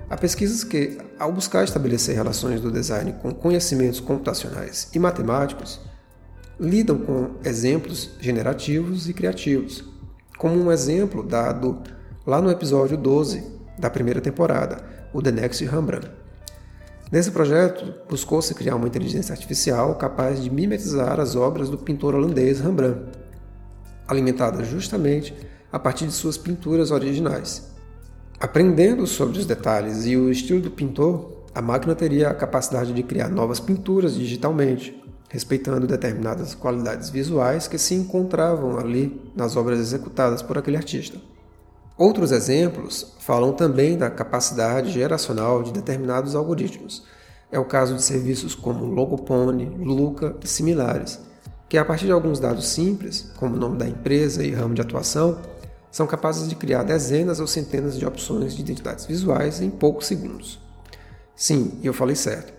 Há 0.08 0.16
pesquisas 0.16 0.62
que, 0.62 0.96
ao 1.18 1.32
buscar 1.32 1.64
estabelecer 1.64 2.14
relações 2.14 2.60
do 2.60 2.70
design 2.70 3.12
com 3.20 3.34
conhecimentos 3.34 3.98
computacionais 3.98 4.88
e 4.94 4.98
matemáticos, 5.00 5.80
lidam 6.60 6.96
com 6.98 7.30
exemplos 7.44 8.10
generativos 8.20 9.08
e 9.08 9.12
criativos, 9.12 9.84
como 10.38 10.54
um 10.54 10.70
exemplo 10.70 11.22
dado 11.22 11.82
lá 12.24 12.40
no 12.40 12.48
episódio 12.48 12.96
12 12.96 13.44
da 13.76 13.90
primeira 13.90 14.20
temporada, 14.20 14.84
o 15.12 15.20
The 15.20 15.32
Next 15.32 15.64
Rembrandt. 15.64 16.08
Nesse 17.10 17.30
projeto, 17.30 17.92
buscou-se 18.08 18.54
criar 18.54 18.76
uma 18.76 18.86
inteligência 18.86 19.32
artificial 19.32 19.96
capaz 19.96 20.42
de 20.42 20.48
mimetizar 20.48 21.18
as 21.18 21.34
obras 21.34 21.68
do 21.68 21.76
pintor 21.76 22.14
holandês 22.14 22.60
Rembrandt, 22.60 23.00
alimentada 24.06 24.62
justamente 24.62 25.34
a 25.72 25.78
partir 25.78 26.06
de 26.06 26.12
suas 26.12 26.38
pinturas 26.38 26.90
originais. 26.90 27.72
Aprendendo 28.38 29.06
sobre 29.06 29.38
os 29.38 29.46
detalhes 29.46 30.06
e 30.06 30.16
o 30.16 30.30
estilo 30.30 30.60
do 30.60 30.70
pintor, 30.70 31.46
a 31.54 31.60
máquina 31.60 31.94
teria 31.94 32.28
a 32.28 32.34
capacidade 32.34 32.92
de 32.92 33.02
criar 33.02 33.28
novas 33.28 33.58
pinturas 33.58 34.14
digitalmente, 34.14 35.02
respeitando 35.28 35.86
determinadas 35.86 36.54
qualidades 36.54 37.10
visuais 37.10 37.68
que 37.68 37.78
se 37.78 37.94
encontravam 37.94 38.78
ali 38.78 39.30
nas 39.36 39.56
obras 39.56 39.78
executadas 39.78 40.42
por 40.42 40.56
aquele 40.56 40.76
artista. 40.76 41.18
Outros 41.96 42.32
exemplos 42.32 43.14
falam 43.20 43.52
também 43.52 43.98
da 43.98 44.08
capacidade 44.08 44.90
geracional 44.90 45.62
de 45.62 45.72
determinados 45.72 46.34
algoritmos. 46.34 47.04
É 47.50 47.58
o 47.58 47.64
caso 47.64 47.94
de 47.94 48.02
serviços 48.02 48.54
como 48.54 48.84
Logopone, 48.84 49.66
Luca 49.66 50.36
e 50.42 50.48
similares, 50.48 51.18
que 51.68 51.76
a 51.76 51.84
partir 51.84 52.06
de 52.06 52.12
alguns 52.12 52.38
dados 52.38 52.68
simples, 52.68 53.30
como 53.36 53.54
o 53.54 53.58
nome 53.58 53.76
da 53.76 53.88
empresa 53.88 54.44
e 54.44 54.52
ramo 54.52 54.74
de 54.74 54.80
atuação, 54.80 55.38
são 55.90 56.06
capazes 56.06 56.48
de 56.48 56.54
criar 56.54 56.84
dezenas 56.84 57.40
ou 57.40 57.46
centenas 57.46 57.98
de 57.98 58.06
opções 58.06 58.54
de 58.54 58.62
identidades 58.62 59.06
visuais 59.06 59.60
em 59.60 59.70
poucos 59.70 60.06
segundos. 60.06 60.60
Sim, 61.34 61.78
eu 61.82 61.92
falei 61.92 62.14
certo 62.14 62.57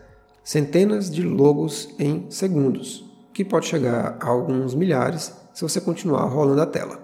centenas 0.49 1.11
de 1.11 1.21
logos 1.21 1.93
em 1.99 2.25
segundos, 2.31 3.05
que 3.31 3.45
pode 3.45 3.67
chegar 3.67 4.17
a 4.19 4.29
alguns 4.29 4.73
milhares 4.73 5.31
se 5.53 5.61
você 5.61 5.79
continuar 5.79 6.25
rolando 6.25 6.59
a 6.59 6.65
tela. 6.65 7.03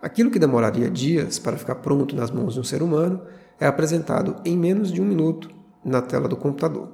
Aquilo 0.00 0.30
que 0.30 0.38
demoraria 0.38 0.88
dias 0.88 1.36
para 1.36 1.56
ficar 1.56 1.74
pronto 1.74 2.14
nas 2.14 2.30
mãos 2.30 2.54
de 2.54 2.60
um 2.60 2.62
ser 2.62 2.80
humano 2.80 3.22
é 3.58 3.66
apresentado 3.66 4.36
em 4.44 4.56
menos 4.56 4.92
de 4.92 5.02
um 5.02 5.04
minuto 5.04 5.50
na 5.84 6.00
tela 6.00 6.28
do 6.28 6.36
computador. 6.36 6.92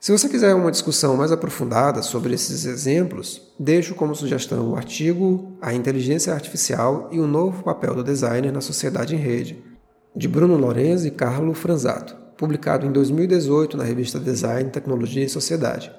Se 0.00 0.12
você 0.12 0.30
quiser 0.30 0.54
uma 0.54 0.70
discussão 0.70 1.14
mais 1.18 1.30
aprofundada 1.30 2.00
sobre 2.00 2.32
esses 2.32 2.64
exemplos, 2.64 3.52
deixo 3.60 3.94
como 3.94 4.14
sugestão 4.14 4.70
o 4.70 4.76
artigo 4.76 5.58
A 5.60 5.74
Inteligência 5.74 6.32
Artificial 6.32 7.10
e 7.12 7.20
o 7.20 7.26
Novo 7.26 7.62
Papel 7.62 7.96
do 7.96 8.02
Designer 8.02 8.50
na 8.50 8.62
Sociedade 8.62 9.14
em 9.14 9.18
Rede, 9.18 9.62
de 10.16 10.26
Bruno 10.26 10.56
Lorenzo 10.56 11.06
e 11.06 11.10
Carlo 11.10 11.52
Franzato 11.52 12.17
publicado 12.38 12.86
em 12.86 12.92
2018 12.92 13.76
na 13.76 13.82
revista 13.82 14.18
Design, 14.18 14.70
Tecnologia 14.70 15.24
e 15.24 15.28
Sociedade. 15.28 15.90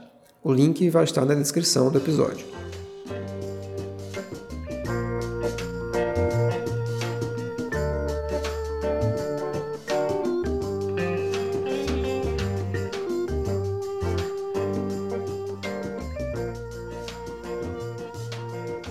O 0.41 0.53
link 0.53 0.89
vai 0.89 1.03
estar 1.03 1.25
na 1.25 1.35
descrição 1.35 1.91
do 1.91 1.97
episódio. 1.97 2.45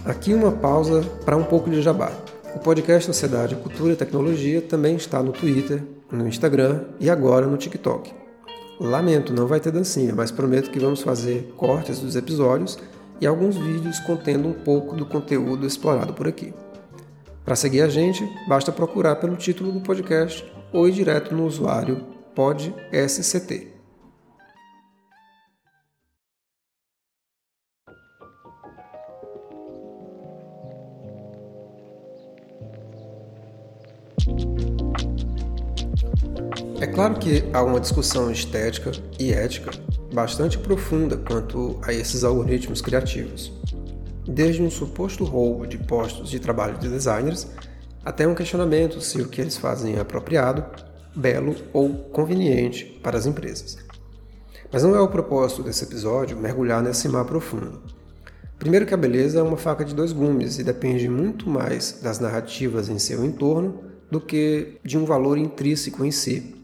Aqui 0.04 0.34
uma 0.34 0.52
pausa 0.52 1.00
para 1.24 1.36
um 1.36 1.44
pouco 1.44 1.70
de 1.70 1.80
jabá. 1.80 2.12
O 2.54 2.58
podcast 2.58 3.06
Sociedade, 3.06 3.56
Cultura 3.56 3.94
e 3.94 3.96
Tecnologia 3.96 4.60
também 4.60 4.96
está 4.96 5.22
no 5.22 5.32
Twitter, 5.32 5.82
no 6.10 6.26
Instagram 6.26 6.84
e 6.98 7.10
agora 7.10 7.46
no 7.46 7.56
TikTok. 7.56 8.12
Lamento, 8.80 9.32
não 9.32 9.46
vai 9.46 9.60
ter 9.60 9.72
dancinha, 9.72 10.14
mas 10.14 10.30
prometo 10.30 10.70
que 10.70 10.78
vamos 10.78 11.02
fazer 11.02 11.52
cortes 11.56 11.98
dos 11.98 12.14
episódios 12.14 12.78
e 13.20 13.26
alguns 13.26 13.56
vídeos 13.56 13.98
contendo 14.00 14.48
um 14.48 14.52
pouco 14.52 14.94
do 14.94 15.04
conteúdo 15.04 15.66
explorado 15.66 16.14
por 16.14 16.28
aqui. 16.28 16.54
Para 17.44 17.56
seguir 17.56 17.82
a 17.82 17.88
gente, 17.88 18.22
basta 18.48 18.70
procurar 18.70 19.16
pelo 19.16 19.36
título 19.36 19.72
do 19.72 19.80
podcast 19.80 20.44
ou 20.72 20.86
ir 20.86 20.92
direto 20.92 21.34
no 21.34 21.46
usuário 21.46 22.04
PodSCT. 22.34 23.78
É 36.80 36.86
claro 36.86 37.14
que 37.16 37.44
há 37.52 37.62
uma 37.62 37.80
discussão 37.80 38.30
estética 38.30 38.92
e 39.18 39.32
ética 39.32 39.70
bastante 40.12 40.56
profunda 40.58 41.16
quanto 41.16 41.78
a 41.82 41.92
esses 41.92 42.24
algoritmos 42.24 42.80
criativos, 42.80 43.52
desde 44.26 44.62
um 44.62 44.70
suposto 44.70 45.24
roubo 45.24 45.66
de 45.66 45.78
postos 45.78 46.30
de 46.30 46.38
trabalho 46.38 46.78
de 46.78 46.88
designers 46.88 47.48
até 48.04 48.26
um 48.26 48.34
questionamento 48.34 49.00
se 49.00 49.20
o 49.20 49.28
que 49.28 49.40
eles 49.40 49.56
fazem 49.56 49.96
é 49.96 50.00
apropriado, 50.00 50.64
belo 51.14 51.56
ou 51.72 51.90
conveniente 52.10 52.84
para 53.02 53.18
as 53.18 53.26
empresas. 53.26 53.76
Mas 54.72 54.82
não 54.82 54.94
é 54.94 55.00
o 55.00 55.08
propósito 55.08 55.62
desse 55.62 55.84
episódio 55.84 56.36
mergulhar 56.36 56.82
nesse 56.82 57.08
mar 57.08 57.24
profundo. 57.24 57.82
Primeiro 58.58 58.86
que 58.86 58.94
a 58.94 58.98
beleza 58.98 59.40
é 59.40 59.42
uma 59.42 59.56
faca 59.56 59.84
de 59.84 59.94
dois 59.94 60.12
gumes 60.12 60.58
e 60.58 60.64
depende 60.64 61.08
muito 61.08 61.48
mais 61.48 62.00
das 62.02 62.18
narrativas 62.18 62.88
em 62.88 62.98
seu 62.98 63.24
entorno 63.24 63.87
do 64.10 64.20
que 64.20 64.78
de 64.84 64.96
um 64.96 65.04
valor 65.04 65.38
intrínseco 65.38 66.04
em 66.04 66.10
si, 66.10 66.58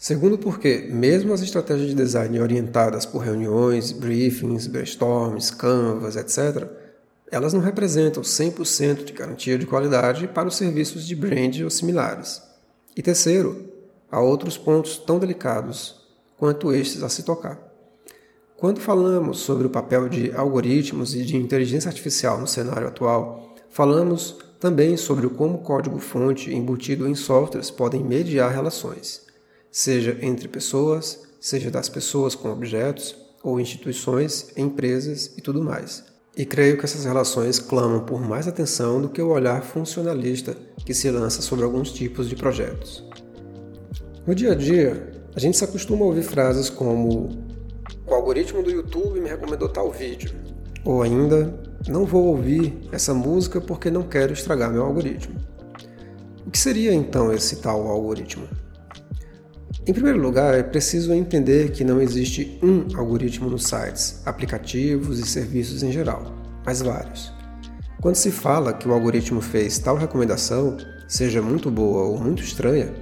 Segundo, 0.00 0.38
porque, 0.38 0.88
mesmo 0.90 1.34
as 1.34 1.42
estratégias 1.42 1.90
de 1.90 1.94
design 1.94 2.40
orientadas 2.40 3.04
por 3.04 3.18
reuniões, 3.18 3.92
briefings, 3.92 4.66
brainstorms, 4.66 5.50
canvas, 5.50 6.16
etc., 6.16 6.66
elas 7.30 7.52
não 7.52 7.60
representam 7.60 8.22
100% 8.22 9.04
de 9.04 9.12
garantia 9.12 9.58
de 9.58 9.66
qualidade 9.66 10.26
para 10.26 10.48
os 10.48 10.56
serviços 10.56 11.06
de 11.06 11.14
brand 11.14 11.54
ou 11.62 11.68
similares. 11.68 12.42
E 12.96 13.02
terceiro, 13.02 13.62
há 14.10 14.18
outros 14.18 14.56
pontos 14.56 14.96
tão 14.96 15.18
delicados 15.18 16.00
quanto 16.38 16.72
estes 16.72 17.02
a 17.02 17.10
se 17.10 17.22
tocar. 17.22 17.60
Quando 18.56 18.80
falamos 18.80 19.40
sobre 19.40 19.66
o 19.66 19.70
papel 19.70 20.08
de 20.08 20.32
algoritmos 20.32 21.14
e 21.14 21.26
de 21.26 21.36
inteligência 21.36 21.90
artificial 21.90 22.40
no 22.40 22.46
cenário 22.46 22.88
atual, 22.88 23.54
falamos 23.68 24.38
também 24.60 24.96
sobre 24.96 25.28
como 25.28 25.58
código-fonte 25.58 26.54
embutido 26.54 27.08
em 27.08 27.14
softwares 27.14 27.70
podem 27.70 28.04
mediar 28.04 28.52
relações 28.52 29.28
seja 29.70 30.18
entre 30.20 30.48
pessoas, 30.48 31.22
seja 31.40 31.70
das 31.70 31.88
pessoas 31.88 32.34
com 32.34 32.50
objetos 32.50 33.16
ou 33.42 33.60
instituições, 33.60 34.50
empresas 34.56 35.32
e 35.36 35.40
tudo 35.40 35.62
mais. 35.62 36.04
E 36.36 36.44
creio 36.44 36.76
que 36.78 36.84
essas 36.84 37.04
relações 37.04 37.58
clamam 37.58 38.04
por 38.04 38.20
mais 38.20 38.46
atenção 38.46 39.00
do 39.00 39.08
que 39.08 39.20
o 39.20 39.30
olhar 39.30 39.62
funcionalista 39.62 40.56
que 40.84 40.94
se 40.94 41.10
lança 41.10 41.42
sobre 41.42 41.64
alguns 41.64 41.92
tipos 41.92 42.28
de 42.28 42.36
projetos. 42.36 43.04
No 44.26 44.34
dia 44.34 44.52
a 44.52 44.54
dia, 44.54 45.12
a 45.34 45.40
gente 45.40 45.56
se 45.56 45.64
acostuma 45.64 46.04
a 46.04 46.08
ouvir 46.08 46.22
frases 46.22 46.68
como 46.68 47.30
o 48.06 48.14
algoritmo 48.14 48.62
do 48.62 48.70
YouTube 48.70 49.20
me 49.20 49.28
recomendou 49.28 49.68
tal 49.68 49.90
vídeo, 49.90 50.32
ou 50.84 51.02
ainda 51.02 51.52
não 51.88 52.04
vou 52.04 52.26
ouvir 52.26 52.78
essa 52.92 53.14
música 53.14 53.60
porque 53.60 53.90
não 53.90 54.02
quero 54.02 54.32
estragar 54.32 54.70
meu 54.70 54.84
algoritmo. 54.84 55.36
O 56.46 56.50
que 56.50 56.58
seria 56.58 56.92
então 56.92 57.32
esse 57.32 57.56
tal 57.56 57.86
algoritmo? 57.86 58.46
Em 59.86 59.92
primeiro 59.92 60.20
lugar, 60.20 60.54
é 60.54 60.62
preciso 60.62 61.12
entender 61.12 61.70
que 61.72 61.84
não 61.84 62.00
existe 62.00 62.58
um 62.62 62.86
algoritmo 62.96 63.48
nos 63.48 63.64
sites, 63.64 64.20
aplicativos 64.26 65.18
e 65.18 65.26
serviços 65.26 65.82
em 65.82 65.90
geral, 65.90 66.34
mas 66.64 66.82
vários. 66.82 67.32
Quando 68.00 68.16
se 68.16 68.30
fala 68.30 68.72
que 68.72 68.88
o 68.88 68.92
algoritmo 68.92 69.40
fez 69.40 69.78
tal 69.78 69.96
recomendação, 69.96 70.76
seja 71.08 71.40
muito 71.40 71.70
boa 71.70 72.04
ou 72.04 72.18
muito 72.18 72.42
estranha, 72.42 72.92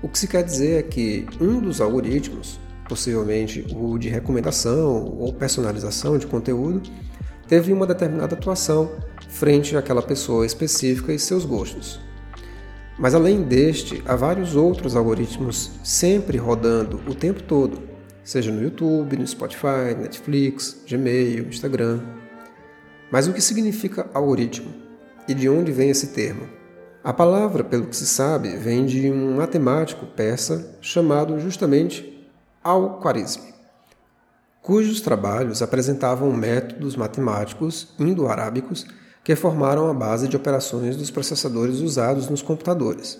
o 0.00 0.08
que 0.08 0.18
se 0.18 0.28
quer 0.28 0.44
dizer 0.44 0.78
é 0.78 0.82
que 0.82 1.26
um 1.40 1.60
dos 1.60 1.80
algoritmos, 1.80 2.60
possivelmente 2.88 3.66
o 3.74 3.98
de 3.98 4.08
recomendação 4.08 5.04
ou 5.18 5.32
personalização 5.32 6.16
de 6.18 6.26
conteúdo, 6.26 6.82
teve 7.48 7.72
uma 7.72 7.86
determinada 7.86 8.34
atuação 8.34 8.92
frente 9.28 9.76
àquela 9.76 10.02
pessoa 10.02 10.46
específica 10.46 11.12
e 11.12 11.18
seus 11.18 11.44
gostos. 11.44 11.98
Mas 12.98 13.14
além 13.14 13.42
deste, 13.42 14.02
há 14.06 14.14
vários 14.14 14.54
outros 14.54 14.94
algoritmos 14.94 15.70
sempre 15.82 16.36
rodando 16.36 17.00
o 17.08 17.14
tempo 17.14 17.42
todo, 17.42 17.80
seja 18.22 18.52
no 18.52 18.62
YouTube, 18.62 19.16
no 19.16 19.26
Spotify, 19.26 19.94
Netflix, 19.98 20.82
Gmail, 20.86 21.48
Instagram. 21.48 22.00
Mas 23.10 23.26
o 23.26 23.32
que 23.32 23.40
significa 23.40 24.10
algoritmo? 24.12 24.70
E 25.26 25.32
de 25.32 25.48
onde 25.48 25.72
vem 25.72 25.90
esse 25.90 26.08
termo? 26.08 26.48
A 27.02 27.12
palavra, 27.12 27.62
pelo 27.62 27.86
que 27.86 27.96
se 27.96 28.06
sabe, 28.06 28.56
vem 28.56 28.84
de 28.84 29.10
um 29.10 29.36
matemático 29.36 30.04
persa 30.04 30.76
chamado 30.80 31.38
justamente 31.38 32.28
Al-Khwarizmi, 32.62 33.54
cujos 34.62 35.00
trabalhos 35.00 35.62
apresentavam 35.62 36.32
métodos 36.32 36.96
matemáticos 36.96 37.88
indo-arábicos 37.98 38.86
que 39.24 39.36
formaram 39.36 39.88
a 39.88 39.94
base 39.94 40.28
de 40.28 40.36
operações 40.36 40.96
dos 40.96 41.10
processadores 41.10 41.80
usados 41.80 42.28
nos 42.28 42.42
computadores. 42.42 43.18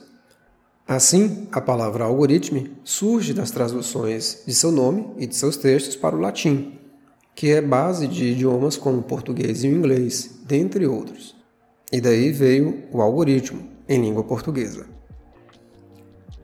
Assim, 0.86 1.46
a 1.52 1.60
palavra 1.60 2.04
algoritmo 2.04 2.66
surge 2.82 3.34
das 3.34 3.50
traduções 3.50 4.42
de 4.46 4.54
seu 4.54 4.72
nome 4.72 5.12
e 5.18 5.26
de 5.26 5.36
seus 5.36 5.58
textos 5.58 5.94
para 5.94 6.16
o 6.16 6.20
latim, 6.20 6.78
que 7.34 7.50
é 7.50 7.60
base 7.60 8.08
de 8.08 8.28
idiomas 8.28 8.78
como 8.78 9.00
o 9.00 9.02
português 9.02 9.62
e 9.62 9.68
o 9.68 9.70
inglês, 9.70 10.40
dentre 10.46 10.86
outros. 10.86 11.36
E 11.92 12.00
daí 12.00 12.32
veio 12.32 12.84
o 12.90 13.02
algoritmo, 13.02 13.68
em 13.86 14.00
língua 14.00 14.24
portuguesa. 14.24 14.86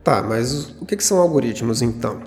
Tá, 0.03 0.21
mas 0.21 0.79
o 0.79 0.85
que 0.85 1.03
são 1.03 1.17
algoritmos 1.17 1.81
então? 1.81 2.21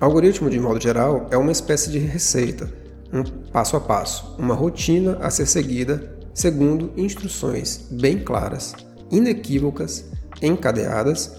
Algoritmo, 0.00 0.48
de 0.48 0.58
modo 0.58 0.80
geral, 0.80 1.26
é 1.30 1.36
uma 1.36 1.52
espécie 1.52 1.90
de 1.90 1.98
receita, 1.98 2.72
um 3.12 3.22
passo 3.22 3.76
a 3.76 3.80
passo, 3.80 4.34
uma 4.38 4.54
rotina 4.54 5.18
a 5.20 5.28
ser 5.28 5.44
seguida 5.44 6.18
segundo 6.32 6.90
instruções 6.96 7.86
bem 7.90 8.18
claras, 8.18 8.74
inequívocas, 9.10 10.06
encadeadas 10.40 11.36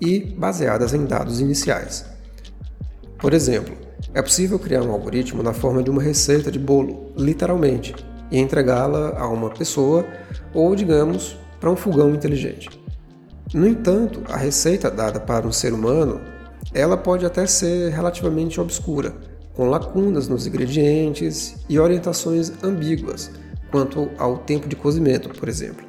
e 0.00 0.20
baseadas 0.20 0.94
em 0.94 1.04
dados 1.04 1.40
iniciais. 1.40 2.04
Por 3.18 3.34
exemplo, 3.34 3.74
é 4.12 4.22
possível 4.22 4.60
criar 4.60 4.82
um 4.82 4.92
algoritmo 4.92 5.42
na 5.42 5.52
forma 5.52 5.82
de 5.82 5.90
uma 5.90 6.00
receita 6.00 6.52
de 6.52 6.58
bolo, 6.58 7.12
literalmente, 7.16 7.96
e 8.30 8.38
entregá-la 8.38 9.18
a 9.18 9.26
uma 9.26 9.50
pessoa 9.50 10.06
ou, 10.52 10.76
digamos, 10.76 11.36
para 11.58 11.70
um 11.70 11.74
fogão 11.74 12.14
inteligente. 12.14 12.70
No 13.52 13.66
entanto, 13.66 14.22
a 14.28 14.36
receita 14.36 14.88
dada 14.88 15.18
para 15.18 15.46
um 15.46 15.52
ser 15.52 15.72
humano, 15.72 16.20
ela 16.72 16.96
pode 16.96 17.26
até 17.26 17.46
ser 17.46 17.92
relativamente 17.92 18.60
obscura, 18.60 19.14
com 19.54 19.68
lacunas 19.68 20.28
nos 20.28 20.46
ingredientes 20.46 21.56
e 21.68 21.78
orientações 21.78 22.52
ambíguas 22.62 23.30
quanto 23.70 24.10
ao 24.18 24.38
tempo 24.38 24.68
de 24.68 24.76
cozimento, 24.76 25.28
por 25.28 25.48
exemplo. 25.48 25.84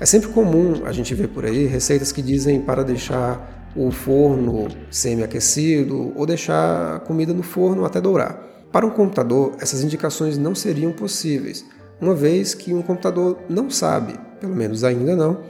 É 0.00 0.06
sempre 0.06 0.28
comum 0.28 0.82
a 0.84 0.92
gente 0.92 1.12
ver 1.14 1.28
por 1.28 1.44
aí 1.44 1.66
receitas 1.66 2.12
que 2.12 2.22
dizem 2.22 2.60
para 2.60 2.84
deixar 2.84 3.68
o 3.74 3.90
forno 3.90 4.68
semi-aquecido 4.90 6.12
ou 6.14 6.24
deixar 6.24 6.96
a 6.96 7.00
comida 7.00 7.32
no 7.32 7.42
forno 7.42 7.84
até 7.84 8.00
dourar. 8.00 8.44
Para 8.70 8.86
um 8.86 8.90
computador, 8.90 9.56
essas 9.60 9.82
indicações 9.82 10.38
não 10.38 10.54
seriam 10.54 10.92
possíveis, 10.92 11.64
uma 12.00 12.14
vez 12.14 12.54
que 12.54 12.72
um 12.72 12.82
computador 12.82 13.38
não 13.48 13.68
sabe, 13.68 14.14
pelo 14.40 14.54
menos 14.54 14.84
ainda 14.84 15.16
não, 15.16 15.40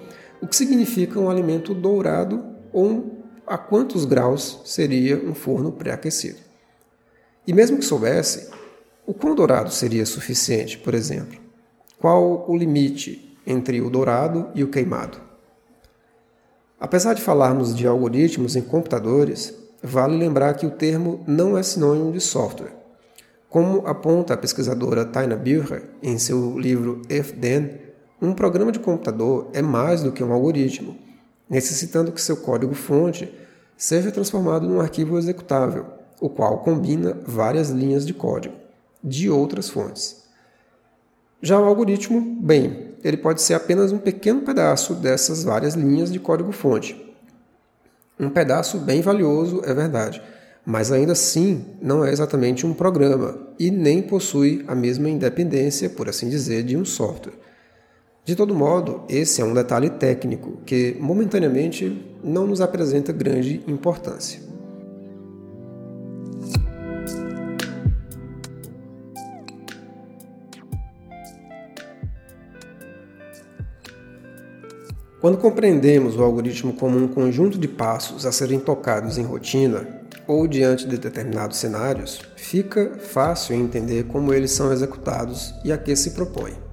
o 0.40 0.46
que 0.46 0.56
significa 0.56 1.18
um 1.18 1.28
alimento 1.28 1.74
dourado 1.74 2.42
ou 2.72 3.17
a 3.48 3.58
quantos 3.58 4.04
graus 4.04 4.60
seria 4.64 5.16
um 5.16 5.34
forno 5.34 5.72
pré-aquecido. 5.72 6.38
E 7.46 7.52
mesmo 7.52 7.78
que 7.78 7.84
soubesse, 7.84 8.50
o 9.06 9.14
quão 9.14 9.34
dourado 9.34 9.70
seria 9.70 10.04
suficiente, 10.04 10.78
por 10.78 10.94
exemplo? 10.94 11.38
Qual 11.98 12.48
o 12.48 12.56
limite 12.56 13.28
entre 13.48 13.80
o 13.80 13.88
dourado 13.88 14.50
e 14.54 14.62
o 14.62 14.68
queimado. 14.68 15.18
Apesar 16.78 17.14
de 17.14 17.22
falarmos 17.22 17.74
de 17.74 17.86
algoritmos 17.86 18.54
em 18.54 18.60
computadores, 18.60 19.54
vale 19.82 20.18
lembrar 20.18 20.52
que 20.52 20.66
o 20.66 20.70
termo 20.70 21.24
não 21.26 21.56
é 21.56 21.62
sinônimo 21.62 22.12
de 22.12 22.20
software. 22.20 22.76
Como 23.48 23.86
aponta 23.86 24.34
a 24.34 24.36
pesquisadora 24.36 25.06
Taina 25.06 25.34
Bircher 25.34 25.88
em 26.02 26.18
seu 26.18 26.58
livro 26.58 27.00
If 27.08 27.32
Then, 27.32 27.70
um 28.20 28.34
programa 28.34 28.70
de 28.70 28.78
computador 28.78 29.48
é 29.54 29.62
mais 29.62 30.02
do 30.02 30.12
que 30.12 30.22
um 30.22 30.32
algoritmo, 30.32 30.98
necessitando 31.48 32.12
que 32.12 32.20
seu 32.20 32.36
código-fonte 32.36 33.32
seja 33.78 34.12
transformado 34.12 34.68
num 34.68 34.80
arquivo 34.80 35.16
executável, 35.16 35.86
o 36.20 36.28
qual 36.28 36.58
combina 36.58 37.16
várias 37.24 37.70
linhas 37.70 38.04
de 38.04 38.12
código 38.12 38.56
de 39.02 39.30
outras 39.30 39.70
fontes. 39.70 40.24
Já 41.40 41.58
o 41.60 41.64
algoritmo, 41.64 42.36
bem, 42.40 42.94
ele 43.04 43.16
pode 43.16 43.40
ser 43.40 43.54
apenas 43.54 43.92
um 43.92 43.98
pequeno 43.98 44.42
pedaço 44.42 44.94
dessas 44.94 45.44
várias 45.44 45.74
linhas 45.74 46.12
de 46.12 46.18
código-fonte. 46.18 47.14
Um 48.18 48.28
pedaço 48.28 48.78
bem 48.78 49.00
valioso, 49.00 49.62
é 49.64 49.72
verdade, 49.72 50.20
mas 50.66 50.90
ainda 50.90 51.12
assim 51.12 51.64
não 51.80 52.04
é 52.04 52.10
exatamente 52.10 52.66
um 52.66 52.74
programa 52.74 53.38
e 53.58 53.70
nem 53.70 54.02
possui 54.02 54.64
a 54.66 54.74
mesma 54.74 55.08
independência, 55.08 55.88
por 55.88 56.08
assim 56.08 56.28
dizer, 56.28 56.64
de 56.64 56.76
um 56.76 56.84
software. 56.84 57.47
De 58.28 58.36
todo 58.36 58.54
modo, 58.54 59.04
esse 59.08 59.40
é 59.40 59.44
um 59.44 59.54
detalhe 59.54 59.88
técnico 59.88 60.58
que 60.66 60.94
momentaneamente 61.00 62.04
não 62.22 62.46
nos 62.46 62.60
apresenta 62.60 63.10
grande 63.10 63.64
importância. 63.66 64.38
Quando 75.22 75.38
compreendemos 75.38 76.14
o 76.14 76.22
algoritmo 76.22 76.74
como 76.74 76.98
um 76.98 77.08
conjunto 77.08 77.56
de 77.56 77.66
passos 77.66 78.26
a 78.26 78.30
serem 78.30 78.60
tocados 78.60 79.16
em 79.16 79.22
rotina 79.22 80.02
ou 80.26 80.46
diante 80.46 80.86
de 80.86 80.98
determinados 80.98 81.56
cenários, 81.56 82.20
fica 82.36 82.98
fácil 82.98 83.56
entender 83.56 84.04
como 84.04 84.34
eles 84.34 84.50
são 84.50 84.70
executados 84.70 85.54
e 85.64 85.72
a 85.72 85.78
que 85.78 85.96
se 85.96 86.10
propõe. 86.10 86.67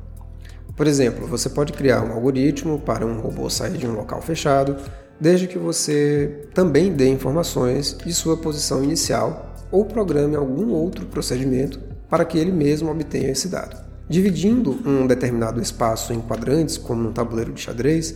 Por 0.75 0.87
exemplo, 0.87 1.25
você 1.25 1.49
pode 1.49 1.71
criar 1.71 2.03
um 2.03 2.11
algoritmo 2.11 2.79
para 2.79 3.05
um 3.05 3.21
robô 3.21 3.49
sair 3.49 3.77
de 3.77 3.87
um 3.87 3.93
local 3.93 4.21
fechado, 4.21 4.75
desde 5.19 5.47
que 5.47 5.57
você 5.57 6.47
também 6.53 6.91
dê 6.91 7.07
informações 7.07 7.95
de 7.97 8.13
sua 8.13 8.35
posição 8.35 8.83
inicial 8.83 9.53
ou 9.71 9.85
programe 9.85 10.35
algum 10.35 10.71
outro 10.71 11.05
procedimento 11.05 11.79
para 12.09 12.25
que 12.25 12.37
ele 12.37 12.51
mesmo 12.51 12.91
obtenha 12.91 13.31
esse 13.31 13.47
dado. 13.47 13.83
Dividindo 14.07 14.77
um 14.85 15.07
determinado 15.07 15.61
espaço 15.61 16.13
em 16.13 16.21
quadrantes, 16.21 16.77
como 16.77 17.01
num 17.01 17.13
tabuleiro 17.13 17.53
de 17.53 17.61
xadrez, 17.61 18.13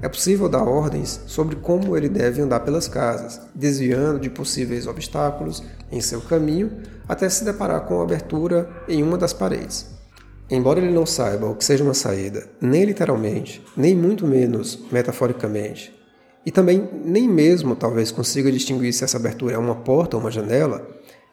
é 0.00 0.08
possível 0.08 0.48
dar 0.48 0.62
ordens 0.62 1.20
sobre 1.26 1.56
como 1.56 1.96
ele 1.96 2.08
deve 2.08 2.40
andar 2.40 2.60
pelas 2.60 2.86
casas, 2.86 3.40
desviando 3.54 4.20
de 4.20 4.30
possíveis 4.30 4.86
obstáculos 4.86 5.62
em 5.90 6.00
seu 6.00 6.20
caminho 6.20 6.70
até 7.08 7.28
se 7.28 7.44
deparar 7.44 7.82
com 7.82 8.00
a 8.00 8.04
abertura 8.04 8.68
em 8.88 9.02
uma 9.02 9.18
das 9.18 9.32
paredes. 9.32 9.86
Embora 10.48 10.78
ele 10.78 10.92
não 10.92 11.04
saiba 11.04 11.48
o 11.48 11.56
que 11.56 11.64
seja 11.64 11.82
uma 11.82 11.94
saída, 11.94 12.48
nem 12.60 12.84
literalmente, 12.84 13.64
nem 13.76 13.96
muito 13.96 14.24
menos 14.24 14.78
metaforicamente, 14.92 15.92
e 16.44 16.52
também 16.52 16.88
nem 17.04 17.28
mesmo 17.28 17.74
talvez 17.74 18.12
consiga 18.12 18.52
distinguir 18.52 18.92
se 18.92 19.02
essa 19.02 19.16
abertura 19.16 19.56
é 19.56 19.58
uma 19.58 19.74
porta 19.74 20.16
ou 20.16 20.22
uma 20.22 20.30
janela, 20.30 20.86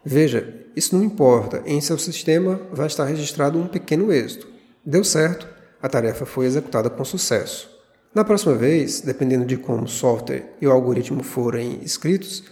veja, 0.04 0.66
isso 0.76 0.96
não 0.98 1.04
importa, 1.04 1.62
em 1.68 1.80
seu 1.80 2.00
sistema 2.00 2.60
vai 2.72 2.88
estar 2.88 3.06
registrado 3.06 3.60
um 3.60 3.68
pequeno 3.68 4.12
êxito. 4.12 4.48
Deu 4.84 5.04
certo, 5.04 5.48
a 5.80 5.88
tarefa 5.88 6.26
foi 6.26 6.48
executada 6.48 6.90
com 6.90 7.06
sucesso. 7.06 7.70
Na 8.16 8.24
próxima 8.24 8.56
vez, 8.56 9.02
dependendo 9.02 9.46
de 9.46 9.58
como 9.58 9.84
o 9.84 9.88
software 9.88 10.56
e 10.60 10.66
o 10.66 10.72
algoritmo 10.72 11.22
forem 11.22 11.80
escritos, 11.84 12.44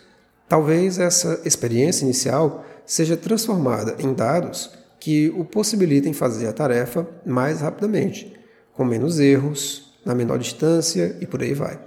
talvez 0.47 0.99
essa 0.99 1.41
experiência 1.43 2.03
inicial 2.03 2.63
seja 2.85 3.17
transformada 3.17 3.95
em 3.97 4.13
dados 4.13 4.69
que 5.01 5.29
o 5.31 5.43
possibilitem 5.43 6.13
fazer 6.13 6.47
a 6.47 6.53
tarefa 6.53 7.05
mais 7.25 7.59
rapidamente, 7.59 8.33
com 8.73 8.85
menos 8.85 9.19
erros, 9.19 9.91
na 10.05 10.15
menor 10.15 10.39
distância 10.39 11.17
e 11.19 11.27
por 11.27 11.41
aí 11.41 11.53
vai. 11.53 11.77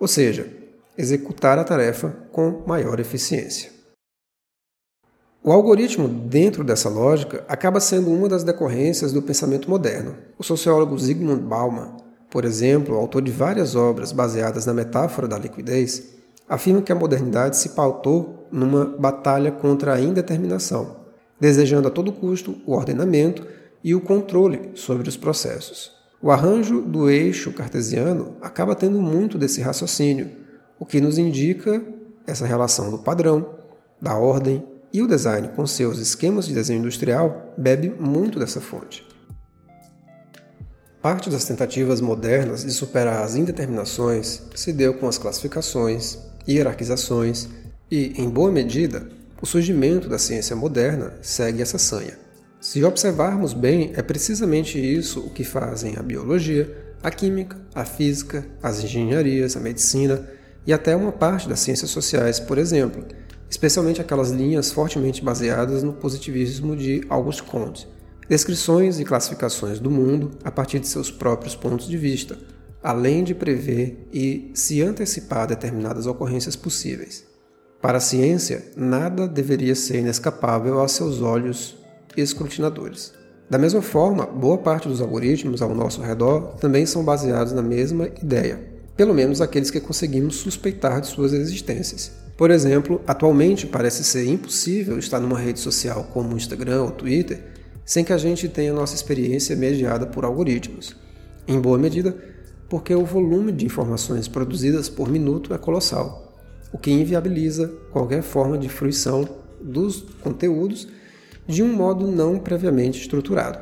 Ou 0.00 0.08
seja, 0.08 0.50
executar 0.98 1.56
a 1.58 1.64
tarefa 1.64 2.16
com 2.32 2.64
maior 2.66 2.98
eficiência. 2.98 3.70
O 5.44 5.52
algoritmo, 5.52 6.08
dentro 6.08 6.64
dessa 6.64 6.88
lógica, 6.88 7.44
acaba 7.46 7.78
sendo 7.78 8.10
uma 8.10 8.28
das 8.28 8.42
decorrências 8.42 9.12
do 9.12 9.22
pensamento 9.22 9.70
moderno. 9.70 10.16
O 10.36 10.42
sociólogo 10.42 10.98
Zygmunt 10.98 11.42
Bauman 11.42 12.04
por 12.36 12.44
exemplo, 12.44 12.96
autor 12.96 13.22
de 13.22 13.30
várias 13.30 13.74
obras 13.74 14.12
baseadas 14.12 14.66
na 14.66 14.74
metáfora 14.74 15.28
da 15.28 15.38
liquidez, 15.38 16.16
afirma 16.48 16.82
que 16.82 16.92
a 16.92 16.94
modernidade 16.94 17.56
se 17.56 17.70
pautou 17.70 18.46
numa 18.50 18.84
batalha 18.84 19.50
contra 19.50 19.94
a 19.94 20.00
indeterminação, 20.00 20.96
desejando 21.40 21.88
a 21.88 21.90
todo 21.90 22.12
custo 22.12 22.56
o 22.66 22.72
ordenamento 22.72 23.46
e 23.82 23.94
o 23.94 24.00
controle 24.00 24.70
sobre 24.74 25.08
os 25.08 25.16
processos. 25.16 25.92
O 26.20 26.30
arranjo 26.30 26.80
do 26.80 27.10
eixo 27.10 27.52
cartesiano 27.52 28.36
acaba 28.40 28.74
tendo 28.74 29.00
muito 29.00 29.38
desse 29.38 29.60
raciocínio, 29.60 30.30
o 30.78 30.86
que 30.86 31.00
nos 31.00 31.18
indica 31.18 31.82
essa 32.26 32.46
relação 32.46 32.90
do 32.90 32.98
padrão, 32.98 33.54
da 34.00 34.16
ordem 34.16 34.64
e 34.92 35.02
o 35.02 35.06
design 35.06 35.48
com 35.48 35.66
seus 35.66 35.98
esquemas 35.98 36.46
de 36.46 36.54
desenho 36.54 36.80
industrial 36.80 37.54
bebe 37.56 37.94
muito 38.00 38.38
dessa 38.38 38.60
fonte. 38.60 39.06
Parte 41.02 41.30
das 41.30 41.44
tentativas 41.44 42.00
modernas 42.00 42.64
de 42.64 42.72
superar 42.72 43.22
as 43.22 43.36
indeterminações 43.36 44.42
se 44.54 44.72
deu 44.72 44.94
com 44.94 45.06
as 45.06 45.18
classificações, 45.18 46.18
hierarquizações 46.48 47.48
e, 47.90 48.20
em 48.20 48.28
boa 48.28 48.50
medida, 48.50 49.08
o 49.40 49.46
surgimento 49.46 50.08
da 50.08 50.18
ciência 50.18 50.56
moderna 50.56 51.14
segue 51.20 51.62
essa 51.62 51.78
sanha. 51.78 52.18
Se 52.60 52.82
observarmos 52.82 53.52
bem, 53.52 53.92
é 53.94 54.02
precisamente 54.02 54.78
isso 54.78 55.20
o 55.20 55.30
que 55.30 55.44
fazem 55.44 55.94
a 55.96 56.02
biologia, 56.02 56.94
a 57.02 57.10
química, 57.10 57.56
a 57.74 57.84
física, 57.84 58.46
as 58.62 58.82
engenharias, 58.82 59.56
a 59.56 59.60
medicina 59.60 60.26
e 60.66 60.72
até 60.72 60.96
uma 60.96 61.12
parte 61.12 61.48
das 61.48 61.60
ciências 61.60 61.90
sociais, 61.90 62.40
por 62.40 62.58
exemplo, 62.58 63.04
especialmente 63.48 64.00
aquelas 64.00 64.30
linhas 64.30 64.72
fortemente 64.72 65.22
baseadas 65.22 65.82
no 65.82 65.92
positivismo 65.92 66.74
de 66.74 67.04
Auguste 67.08 67.42
Comte. 67.42 67.86
descrições 68.28 68.98
e 68.98 69.04
classificações 69.04 69.78
do 69.78 69.88
mundo 69.88 70.32
a 70.42 70.50
partir 70.50 70.80
de 70.80 70.88
seus 70.88 71.12
próprios 71.12 71.54
pontos 71.54 71.86
de 71.86 71.96
vista, 71.96 72.36
além 72.82 73.22
de 73.22 73.34
prever 73.34 74.08
e 74.12 74.50
se 74.52 74.82
antecipar 74.82 75.46
determinadas 75.46 76.06
ocorrências 76.06 76.56
possíveis. 76.56 77.35
Para 77.80 77.98
a 77.98 78.00
ciência, 78.00 78.64
nada 78.76 79.28
deveria 79.28 79.74
ser 79.74 79.98
inescapável 79.98 80.80
aos 80.80 80.92
seus 80.92 81.20
olhos 81.20 81.76
escrutinadores. 82.16 83.12
Da 83.48 83.58
mesma 83.58 83.82
forma, 83.82 84.26
boa 84.26 84.58
parte 84.58 84.88
dos 84.88 85.00
algoritmos 85.00 85.62
ao 85.62 85.74
nosso 85.74 86.00
redor 86.00 86.56
também 86.60 86.84
são 86.84 87.04
baseados 87.04 87.52
na 87.52 87.62
mesma 87.62 88.08
ideia, 88.20 88.60
pelo 88.96 89.14
menos 89.14 89.40
aqueles 89.40 89.70
que 89.70 89.80
conseguimos 89.80 90.36
suspeitar 90.36 91.00
de 91.00 91.06
suas 91.06 91.32
existências. 91.32 92.10
Por 92.36 92.50
exemplo, 92.50 93.00
atualmente 93.06 93.66
parece 93.66 94.02
ser 94.02 94.26
impossível 94.26 94.98
estar 94.98 95.20
numa 95.20 95.38
rede 95.38 95.60
social 95.60 96.08
como 96.12 96.34
o 96.34 96.36
Instagram 96.36 96.82
ou 96.82 96.90
Twitter 96.90 97.40
sem 97.84 98.04
que 98.04 98.12
a 98.12 98.18
gente 98.18 98.48
tenha 98.48 98.72
nossa 98.72 98.96
experiência 98.96 99.54
mediada 99.54 100.06
por 100.06 100.24
algoritmos. 100.24 100.96
Em 101.46 101.60
boa 101.60 101.78
medida, 101.78 102.16
porque 102.68 102.92
o 102.92 103.04
volume 103.04 103.52
de 103.52 103.64
informações 103.64 104.26
produzidas 104.26 104.88
por 104.88 105.08
minuto 105.08 105.54
é 105.54 105.58
colossal, 105.58 106.25
o 106.72 106.78
que 106.78 106.90
inviabiliza 106.90 107.68
qualquer 107.90 108.22
forma 108.22 108.58
de 108.58 108.68
fruição 108.68 109.28
dos 109.60 110.02
conteúdos 110.22 110.88
de 111.46 111.62
um 111.62 111.72
modo 111.72 112.06
não 112.10 112.38
previamente 112.38 113.00
estruturado. 113.00 113.58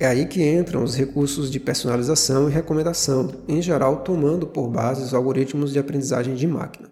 É 0.00 0.06
aí 0.06 0.26
que 0.26 0.42
entram 0.42 0.84
os 0.84 0.94
recursos 0.94 1.50
de 1.50 1.58
personalização 1.58 2.48
e 2.48 2.52
recomendação, 2.52 3.32
em 3.48 3.60
geral 3.60 4.04
tomando 4.04 4.46
por 4.46 4.68
base 4.68 5.02
os 5.02 5.12
algoritmos 5.12 5.72
de 5.72 5.78
aprendizagem 5.78 6.36
de 6.36 6.46
máquina. 6.46 6.88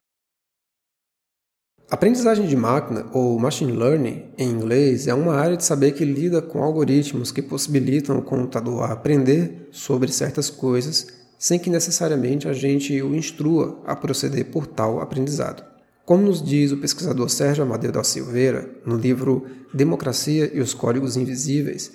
Aprendizagem 1.89 2.49
de 2.49 2.57
máquina, 2.57 3.07
ou 3.13 3.39
machine 3.39 3.71
learning 3.71 4.25
em 4.37 4.51
inglês, 4.51 5.07
é 5.07 5.15
uma 5.15 5.37
área 5.37 5.57
de 5.57 5.65
saber 5.65 5.93
que 5.93 6.05
lida 6.05 6.43
com 6.43 6.61
algoritmos 6.61 7.31
que 7.31 7.41
possibilitam 7.41 8.19
o 8.19 8.23
computador 8.23 8.91
aprender 8.91 9.69
sobre 9.71 10.11
certas 10.11 10.51
coisas 10.51 11.07
sem 11.39 11.59
que 11.59 11.71
necessariamente 11.71 12.49
a 12.49 12.53
gente 12.53 13.01
o 13.03 13.15
instrua 13.15 13.81
a 13.85 13.95
proceder 13.95 14.47
por 14.47 14.67
tal 14.67 15.01
aprendizado. 15.01 15.65
Como 16.05 16.23
nos 16.23 16.43
diz 16.43 16.71
o 16.73 16.77
pesquisador 16.77 17.29
Sérgio 17.29 17.65
Amadeu 17.65 17.91
da 17.91 18.05
Silveira 18.05 18.71
no 18.87 18.97
livro 18.97 19.45
Democracia 19.75 20.51
e 20.55 20.61
os 20.61 20.73
Códigos 20.73 21.17
Invisíveis, 21.17 21.93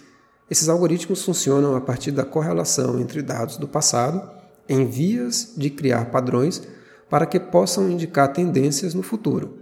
esses 0.50 0.68
algoritmos 0.68 1.24
funcionam 1.24 1.76
a 1.76 1.82
partir 1.82 2.12
da 2.12 2.26
correlação 2.26 3.00
entre 3.00 3.22
dados 3.22 3.56
do 3.56 3.68
passado 3.68 4.30
em 4.68 4.86
vias 4.86 5.54
de 5.56 5.70
criar 5.70 6.12
padrões 6.12 6.62
para 7.10 7.26
que 7.26 7.40
possam 7.40 7.90
indicar 7.90 8.34
tendências 8.34 8.94
no 8.94 9.02
futuro. 9.02 9.60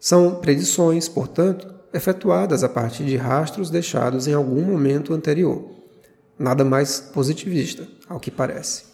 São 0.00 0.36
predições, 0.36 1.08
portanto, 1.08 1.72
efetuadas 1.92 2.64
a 2.64 2.68
partir 2.68 3.04
de 3.04 3.16
rastros 3.16 3.70
deixados 3.70 4.26
em 4.26 4.34
algum 4.34 4.62
momento 4.62 5.14
anterior. 5.14 5.73
Nada 6.38 6.64
mais 6.64 7.00
positivista, 7.00 7.86
ao 8.08 8.18
que 8.18 8.30
parece. 8.30 8.84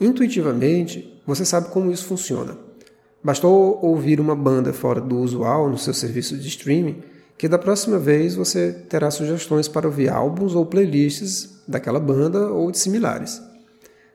Intuitivamente, 0.00 1.20
você 1.26 1.44
sabe 1.44 1.70
como 1.70 1.90
isso 1.90 2.04
funciona. 2.04 2.56
Bastou 3.22 3.80
ouvir 3.82 4.20
uma 4.20 4.36
banda 4.36 4.72
fora 4.72 5.00
do 5.00 5.18
usual 5.18 5.68
no 5.68 5.78
seu 5.78 5.92
serviço 5.92 6.36
de 6.36 6.48
streaming 6.48 7.02
que 7.38 7.48
da 7.48 7.58
próxima 7.58 7.98
vez 7.98 8.34
você 8.34 8.72
terá 8.88 9.10
sugestões 9.10 9.68
para 9.68 9.86
ouvir 9.86 10.08
álbuns 10.08 10.54
ou 10.54 10.64
playlists 10.64 11.62
daquela 11.68 12.00
banda 12.00 12.50
ou 12.50 12.70
de 12.70 12.78
similares. 12.78 13.42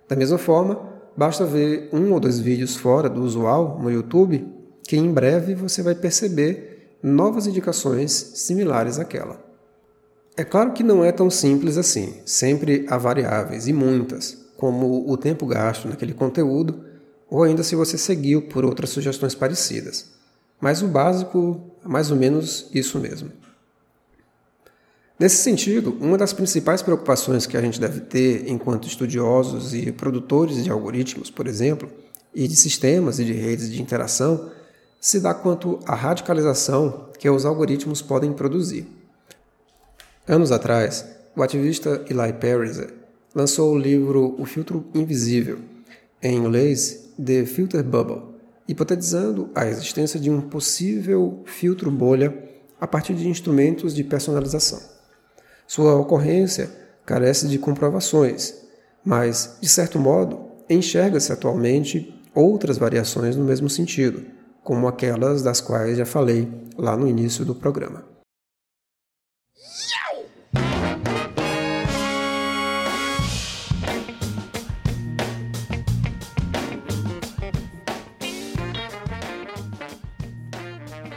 Da 0.08 0.15
mesma 0.15 0.38
forma, 0.38 0.80
basta 1.15 1.46
ver 1.46 1.89
um 1.94 2.12
ou 2.13 2.20
dois 2.20 2.39
vídeos 2.39 2.76
fora 2.76 3.10
do 3.10 3.22
usual 3.22 3.80
no 3.82 3.91
YouTube 3.91 4.48
que 4.88 4.98
em 4.98 5.12
breve 5.12 5.56
você 5.56 5.82
vai 5.82 5.96
perceber 5.96 6.98
novas 7.02 7.48
indicações 7.48 8.12
similares 8.12 9.00
àquela. 9.00 9.40
É 10.41 10.43
claro 10.43 10.71
que 10.71 10.82
não 10.82 11.06
é 11.06 11.12
tão 11.12 11.30
simples 11.30 11.77
assim, 11.77 12.15
sempre 12.25 12.84
há 12.89 12.97
variáveis 12.97 13.67
e 13.67 13.73
muitas, 13.73 14.36
como 14.58 15.08
o 15.08 15.15
tempo 15.15 15.45
gasto 15.45 15.88
naquele 15.88 16.15
conteúdo 16.15 16.84
ou 17.30 17.43
ainda 17.43 17.62
se 17.62 17.75
você 17.75 17.95
seguiu 17.95 18.41
por 18.41 18.65
outras 18.65 18.89
sugestões 18.89 19.36
parecidas. 19.36 20.08
Mas 20.60 20.82
o 20.82 20.88
básico 20.88 21.62
é 21.86 21.88
mais 21.88 22.10
ou 22.10 22.17
menos 22.17 22.67
isso 22.73 22.97
mesmo. 22.97 23.32
Nesse 25.19 25.43
sentido, 25.43 25.95
uma 26.01 26.17
das 26.17 26.34
principais 26.34 26.82
preocupações 26.82 27.45
que 27.45 27.56
a 27.56 27.62
gente 27.62 27.80
deve 27.80 27.99
ter 27.99 28.49
enquanto 28.49 28.88
estudiosos 28.88 29.75
e 29.75 29.91
produtores 29.91 30.63
de 30.63 30.71
algoritmos, 30.71 31.30
por 31.30 31.45
exemplo, 31.45 31.88
e 32.34 32.47
de 32.47 32.56
sistemas 32.56 33.19
e 33.19 33.25
de 33.25 33.34
redes 33.34 33.71
de 33.71 33.80
interação, 33.80 34.49
se 34.99 35.19
dá 35.19 35.36
quanto 35.36 35.77
à 35.86 35.93
radicalização 35.93 37.12
que 37.19 37.30
os 37.30 37.45
algoritmos 37.45 38.01
podem 38.01 38.34
produzir. 38.34 39.00
Anos 40.27 40.51
atrás, 40.51 41.03
o 41.36 41.41
ativista 41.41 42.05
Eli 42.07 42.34
Pariser 42.34 42.93
lançou 43.34 43.73
o 43.73 43.77
livro 43.77 44.36
O 44.38 44.45
Filtro 44.45 44.86
Invisível, 44.93 45.57
em 46.21 46.38
inglês 46.38 47.10
The 47.17 47.43
Filter 47.45 47.84
Bubble, 47.84 48.21
hipotetizando 48.67 49.49
a 49.55 49.65
existência 49.65 50.19
de 50.19 50.29
um 50.29 50.39
possível 50.39 51.41
filtro 51.45 51.89
bolha 51.89 52.38
a 52.79 52.86
partir 52.86 53.15
de 53.15 53.27
instrumentos 53.27 53.95
de 53.95 54.03
personalização. 54.03 54.79
Sua 55.65 55.95
ocorrência 55.95 56.69
carece 57.03 57.47
de 57.47 57.57
comprovações, 57.57 58.53
mas, 59.03 59.57
de 59.60 59.67
certo 59.67 59.97
modo, 59.97 60.51
enxerga-se 60.69 61.34
atualmente 61.34 62.13
outras 62.36 62.77
variações 62.77 63.36
no 63.36 63.43
mesmo 63.43 63.69
sentido, 63.71 64.23
como 64.63 64.88
aquelas 64.88 65.41
das 65.41 65.60
quais 65.60 65.97
já 65.97 66.05
falei 66.05 66.47
lá 66.77 66.95
no 66.95 67.07
início 67.07 67.43
do 67.43 67.55
programa. 67.55 68.11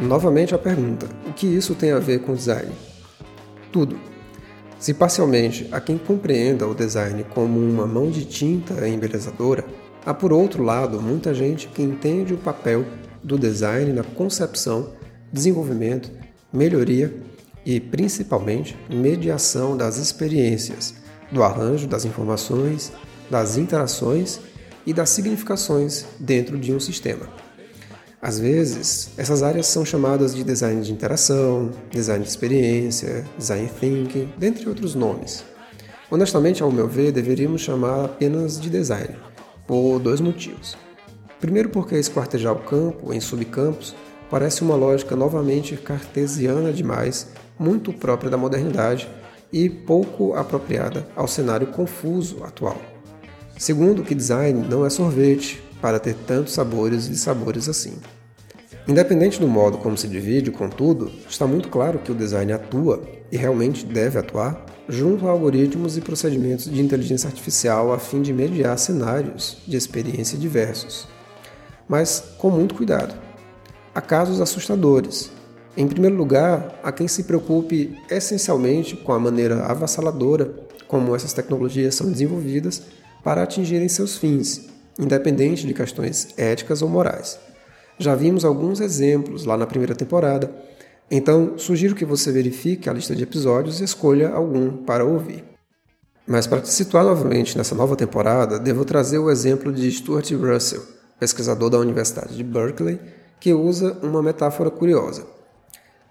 Novamente 0.04 0.54
a 0.54 0.58
pergunta: 0.58 1.08
o 1.26 1.32
que 1.32 1.46
isso 1.46 1.74
tem 1.74 1.90
a 1.90 1.98
ver 1.98 2.20
com 2.20 2.34
design? 2.34 2.70
Tudo. 3.72 3.98
Se 4.78 4.92
parcialmente 4.92 5.66
há 5.72 5.80
quem 5.80 5.96
compreenda 5.96 6.68
o 6.68 6.74
design 6.74 7.24
como 7.34 7.58
uma 7.58 7.86
mão 7.86 8.10
de 8.10 8.26
tinta 8.26 8.86
embelezadora, 8.86 9.64
há 10.04 10.12
por 10.12 10.30
outro 10.30 10.62
lado 10.62 11.00
muita 11.00 11.32
gente 11.32 11.68
que 11.68 11.82
entende 11.82 12.34
o 12.34 12.38
papel 12.38 12.84
do 13.22 13.38
design 13.38 13.94
na 13.94 14.04
concepção, 14.04 14.90
desenvolvimento, 15.32 16.10
melhoria 16.52 17.14
e 17.64 17.80
principalmente 17.80 18.76
mediação 18.90 19.74
das 19.74 19.96
experiências, 19.96 20.94
do 21.32 21.42
arranjo 21.42 21.88
das 21.88 22.04
informações, 22.04 22.92
das 23.30 23.56
interações 23.56 24.38
e 24.84 24.92
das 24.92 25.08
significações 25.08 26.04
dentro 26.20 26.58
de 26.58 26.74
um 26.74 26.78
sistema. 26.78 27.26
Às 28.24 28.38
vezes, 28.38 29.10
essas 29.18 29.42
áreas 29.42 29.66
são 29.66 29.84
chamadas 29.84 30.34
de 30.34 30.42
design 30.42 30.80
de 30.80 30.90
interação, 30.90 31.70
design 31.90 32.24
de 32.24 32.30
experiência, 32.30 33.22
design 33.36 33.68
thinking, 33.78 34.32
dentre 34.38 34.66
outros 34.66 34.94
nomes. 34.94 35.44
Honestamente, 36.10 36.62
ao 36.62 36.72
meu 36.72 36.88
ver, 36.88 37.12
deveríamos 37.12 37.60
chamar 37.60 38.06
apenas 38.06 38.58
de 38.58 38.70
design, 38.70 39.14
por 39.66 39.98
dois 39.98 40.22
motivos. 40.22 40.74
Primeiro, 41.38 41.68
porque 41.68 41.96
esquartejar 41.96 42.54
o 42.54 42.60
campo 42.60 43.12
em 43.12 43.20
subcampos 43.20 43.94
parece 44.30 44.62
uma 44.62 44.74
lógica 44.74 45.14
novamente 45.14 45.76
cartesiana 45.76 46.72
demais, 46.72 47.28
muito 47.58 47.92
própria 47.92 48.30
da 48.30 48.38
modernidade 48.38 49.06
e 49.52 49.68
pouco 49.68 50.32
apropriada 50.32 51.06
ao 51.14 51.28
cenário 51.28 51.66
confuso 51.66 52.42
atual. 52.42 52.80
Segundo, 53.58 54.02
que 54.02 54.14
design 54.14 54.66
não 54.66 54.86
é 54.86 54.88
sorvete, 54.88 55.62
para 55.84 55.98
ter 55.98 56.14
tantos 56.14 56.54
sabores 56.54 57.08
e 57.08 57.14
sabores 57.18 57.68
assim. 57.68 57.98
Independente 58.86 59.40
do 59.40 59.48
modo 59.48 59.78
como 59.78 59.96
se 59.96 60.06
divide, 60.06 60.50
contudo, 60.50 61.10
está 61.26 61.46
muito 61.46 61.70
claro 61.70 61.98
que 61.98 62.12
o 62.12 62.14
design 62.14 62.52
atua, 62.52 63.02
e 63.32 63.36
realmente 63.36 63.86
deve 63.86 64.18
atuar, 64.18 64.66
junto 64.86 65.26
a 65.26 65.30
algoritmos 65.30 65.96
e 65.96 66.02
procedimentos 66.02 66.66
de 66.66 66.82
inteligência 66.82 67.26
artificial 67.26 67.94
a 67.94 67.98
fim 67.98 68.20
de 68.20 68.32
mediar 68.32 68.78
cenários 68.78 69.56
de 69.66 69.76
experiência 69.76 70.38
diversos. 70.38 71.08
Mas 71.88 72.22
com 72.36 72.50
muito 72.50 72.74
cuidado. 72.74 73.14
Há 73.94 74.02
casos 74.02 74.38
assustadores. 74.38 75.30
Em 75.76 75.88
primeiro 75.88 76.16
lugar, 76.16 76.78
há 76.82 76.92
quem 76.92 77.08
se 77.08 77.24
preocupe 77.24 77.96
essencialmente 78.10 78.96
com 78.96 79.12
a 79.12 79.18
maneira 79.18 79.64
avassaladora 79.64 80.54
como 80.86 81.16
essas 81.16 81.32
tecnologias 81.32 81.94
são 81.94 82.12
desenvolvidas 82.12 82.82
para 83.24 83.42
atingirem 83.42 83.88
seus 83.88 84.18
fins, 84.18 84.68
independente 84.98 85.66
de 85.66 85.72
questões 85.72 86.28
éticas 86.36 86.82
ou 86.82 86.88
morais. 86.88 87.38
Já 87.98 88.14
vimos 88.14 88.44
alguns 88.44 88.80
exemplos 88.80 89.44
lá 89.44 89.56
na 89.56 89.66
primeira 89.66 89.94
temporada, 89.94 90.52
então 91.10 91.56
sugiro 91.56 91.94
que 91.94 92.04
você 92.04 92.32
verifique 92.32 92.88
a 92.88 92.92
lista 92.92 93.14
de 93.14 93.22
episódios 93.22 93.80
e 93.80 93.84
escolha 93.84 94.30
algum 94.30 94.78
para 94.84 95.04
ouvir. 95.04 95.44
Mas 96.26 96.46
para 96.46 96.60
te 96.60 96.70
situar 96.70 97.04
novamente 97.04 97.56
nessa 97.56 97.74
nova 97.74 97.94
temporada, 97.94 98.58
devo 98.58 98.84
trazer 98.84 99.18
o 99.18 99.30
exemplo 99.30 99.72
de 99.72 99.90
Stuart 99.90 100.30
Russell, 100.32 100.82
pesquisador 101.20 101.70
da 101.70 101.78
Universidade 101.78 102.34
de 102.34 102.42
Berkeley, 102.42 102.98
que 103.38 103.52
usa 103.52 103.96
uma 104.02 104.22
metáfora 104.22 104.70
curiosa. 104.70 105.26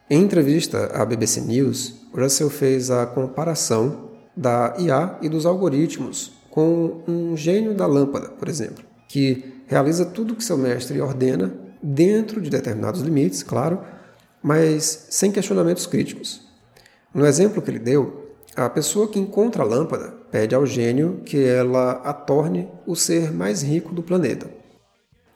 Em 0.10 0.22
entrevista 0.22 0.92
à 0.94 1.04
BBC 1.04 1.42
News, 1.42 1.96
Russell 2.14 2.50
fez 2.50 2.92
a 2.92 3.06
comparação 3.06 4.12
da 4.38 4.76
IA 4.78 5.18
e 5.22 5.28
dos 5.28 5.46
algoritmos 5.46 6.32
com 6.50 7.02
um 7.08 7.36
gênio 7.36 7.74
da 7.74 7.88
lâmpada, 7.88 8.30
por 8.30 8.48
exemplo, 8.48 8.84
que 9.10 9.64
realiza 9.68 10.06
tudo 10.06 10.34
o 10.34 10.36
que 10.36 10.44
seu 10.44 10.58
mestre 10.58 11.02
ordena 11.02 11.63
dentro 11.84 12.40
de 12.40 12.50
determinados 12.50 13.02
limites, 13.02 13.44
claro, 13.44 13.82
mas 14.42 15.08
sem 15.10 15.32
questionamentos 15.32 15.86
críticos. 15.86 16.42
No 17.14 17.26
exemplo 17.26 17.62
que 17.62 17.70
ele 17.70 17.80
deu, 17.80 18.32
a 18.56 18.70
pessoa 18.70 19.08
que 19.08 19.20
encontra 19.20 19.64
a 19.64 19.66
lâmpada 19.66 20.14
pede 20.32 20.56
ao 20.56 20.66
gênio 20.66 21.22
que 21.26 21.44
ela 21.44 21.92
a 22.04 22.14
torne 22.14 22.70
o 22.88 22.96
ser 22.96 23.34
mais 23.34 23.62
rico 23.62 23.94
do 23.94 24.02
planeta. 24.02 24.50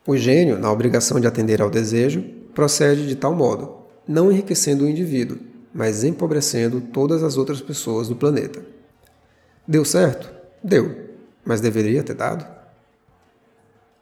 O 0.05 0.15
gênio, 0.15 0.57
na 0.57 0.71
obrigação 0.71 1.19
de 1.19 1.27
atender 1.27 1.61
ao 1.61 1.69
desejo, 1.69 2.23
procede 2.55 3.05
de 3.05 3.15
tal 3.15 3.35
modo, 3.35 3.75
não 4.07 4.31
enriquecendo 4.31 4.85
o 4.85 4.89
indivíduo, 4.89 5.37
mas 5.73 6.03
empobrecendo 6.03 6.79
todas 6.79 7.23
as 7.23 7.37
outras 7.37 7.59
pessoas 7.59 8.07
do 8.07 8.15
planeta. 8.15 8.61
Deu 9.67 9.83
certo? 9.83 10.31
Deu, 10.63 11.09
mas 11.43 11.59
deveria 11.59 12.03
ter 12.03 12.15
dado? 12.15 12.56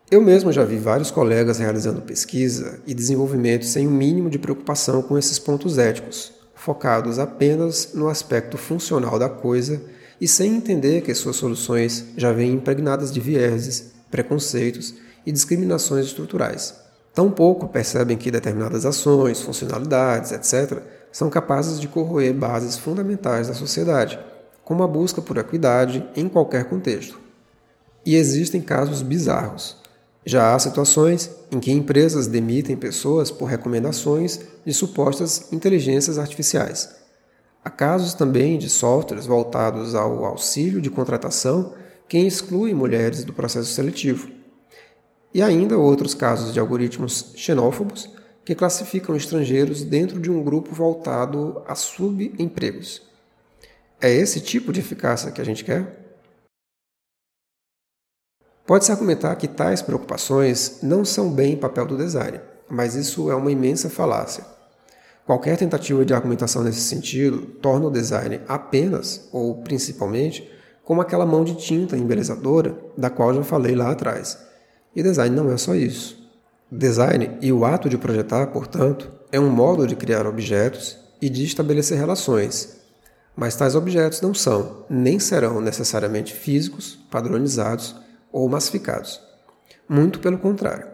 Eu 0.09 0.21
mesmo 0.21 0.51
já 0.51 0.63
vi 0.63 0.77
vários 0.77 1.09
colegas 1.09 1.57
realizando 1.57 1.99
pesquisa 1.99 2.79
e 2.85 2.93
desenvolvimento 2.93 3.65
sem 3.65 3.87
o 3.87 3.91
mínimo 3.91 4.29
de 4.29 4.37
preocupação 4.37 5.01
com 5.01 5.17
esses 5.17 5.39
pontos 5.39 5.79
éticos, 5.79 6.31
focados 6.53 7.17
apenas 7.17 7.89
no 7.95 8.07
aspecto 8.07 8.55
funcional 8.55 9.17
da 9.17 9.27
coisa 9.27 9.81
e 10.21 10.27
sem 10.27 10.57
entender 10.57 11.01
que 11.01 11.13
suas 11.15 11.37
soluções 11.37 12.05
já 12.15 12.31
vêm 12.31 12.53
impregnadas 12.53 13.11
de 13.11 13.19
vieses, 13.19 13.93
preconceitos 14.11 14.93
e 15.25 15.31
discriminações 15.31 16.05
estruturais. 16.05 16.75
Tampouco 17.11 17.67
percebem 17.67 18.15
que 18.15 18.29
determinadas 18.29 18.85
ações, 18.85 19.41
funcionalidades, 19.41 20.31
etc., 20.31 20.83
são 21.11 21.31
capazes 21.31 21.79
de 21.79 21.87
corroer 21.87 22.31
bases 22.31 22.77
fundamentais 22.77 23.47
da 23.47 23.55
sociedade, 23.55 24.19
como 24.63 24.83
a 24.83 24.87
busca 24.87 25.19
por 25.19 25.37
equidade 25.37 26.07
em 26.15 26.29
qualquer 26.29 26.65
contexto. 26.65 27.19
E 28.05 28.15
existem 28.15 28.61
casos 28.61 29.01
bizarros 29.01 29.83
já 30.25 30.55
há 30.55 30.59
situações 30.59 31.29
em 31.51 31.59
que 31.59 31.71
empresas 31.71 32.25
demitem 32.25 32.75
pessoas 32.75 33.29
por 33.29 33.45
recomendações 33.45 34.39
de 34.65 34.73
supostas 34.73 35.53
inteligências 35.53 36.17
artificiais. 36.17 36.89
Há 37.63 37.69
casos 37.69 38.15
também 38.15 38.57
de 38.57 38.69
softwares 38.69 39.27
voltados 39.27 39.93
ao 39.93 40.25
auxílio 40.25 40.81
de 40.81 40.89
contratação 40.89 41.73
que 42.07 42.17
excluem 42.17 42.73
mulheres 42.73 43.23
do 43.23 43.33
processo 43.33 43.71
seletivo. 43.71 44.29
E 45.33 45.41
ainda 45.41 45.77
outros 45.77 46.15
casos 46.15 46.53
de 46.53 46.59
algoritmos 46.59 47.33
xenófobos 47.35 48.09
que 48.43 48.55
classificam 48.55 49.15
estrangeiros 49.15 49.83
dentro 49.83 50.19
de 50.19 50.31
um 50.31 50.43
grupo 50.43 50.73
voltado 50.73 51.61
a 51.67 51.75
subempregos. 51.75 53.01
É 53.99 54.11
esse 54.11 54.39
tipo 54.39 54.71
de 54.71 54.79
eficácia 54.79 55.31
que 55.31 55.41
a 55.41 55.45
gente 55.45 55.63
quer? 55.63 56.04
Pode-se 58.65 58.91
argumentar 58.91 59.35
que 59.35 59.47
tais 59.47 59.83
preocupações 59.83 60.79
não 60.81 61.05
são 61.05 61.29
bem 61.29 61.55
papel 61.55 61.85
do 61.85 61.95
design, 61.95 62.41
mas 62.67 62.95
isso 62.95 63.29
é 63.29 63.35
uma 63.35 63.51
imensa 63.51 63.91
falácia. 63.91 64.43
Qualquer 65.23 65.55
tentativa 65.55 66.03
de 66.03 66.15
argumentação 66.15 66.63
nesse 66.63 66.81
sentido 66.81 67.45
torna 67.61 67.87
o 67.87 67.91
design 67.91 68.41
apenas, 68.47 69.29
ou 69.31 69.61
principalmente, 69.61 70.51
como 70.83 70.99
aquela 70.99 71.27
mão 71.27 71.43
de 71.43 71.55
tinta 71.55 71.95
embelezadora 71.95 72.75
da 72.97 73.09
qual 73.09 73.35
já 73.35 73.43
falei 73.43 73.75
lá 73.75 73.91
atrás. 73.91 74.37
E 74.95 75.03
design 75.03 75.35
não 75.35 75.51
é 75.51 75.57
só 75.57 75.75
isso. 75.75 76.17
Design 76.71 77.37
e 77.41 77.51
o 77.51 77.65
ato 77.65 77.87
de 77.87 77.99
projetar, 77.99 78.47
portanto, 78.47 79.11
é 79.31 79.39
um 79.39 79.49
modo 79.49 79.85
de 79.85 79.95
criar 79.95 80.25
objetos 80.25 80.97
e 81.21 81.29
de 81.29 81.43
estabelecer 81.43 81.99
relações. 81.99 82.77
Mas 83.35 83.55
tais 83.55 83.75
objetos 83.75 84.21
não 84.21 84.33
são, 84.33 84.85
nem 84.89 85.19
serão 85.19 85.61
necessariamente 85.61 86.33
físicos, 86.33 86.97
padronizados 87.11 88.04
ou 88.35 88.49
massificados. 88.49 89.21
Muito 89.87 90.19
pelo 90.19 90.37
contrário. 90.37 90.87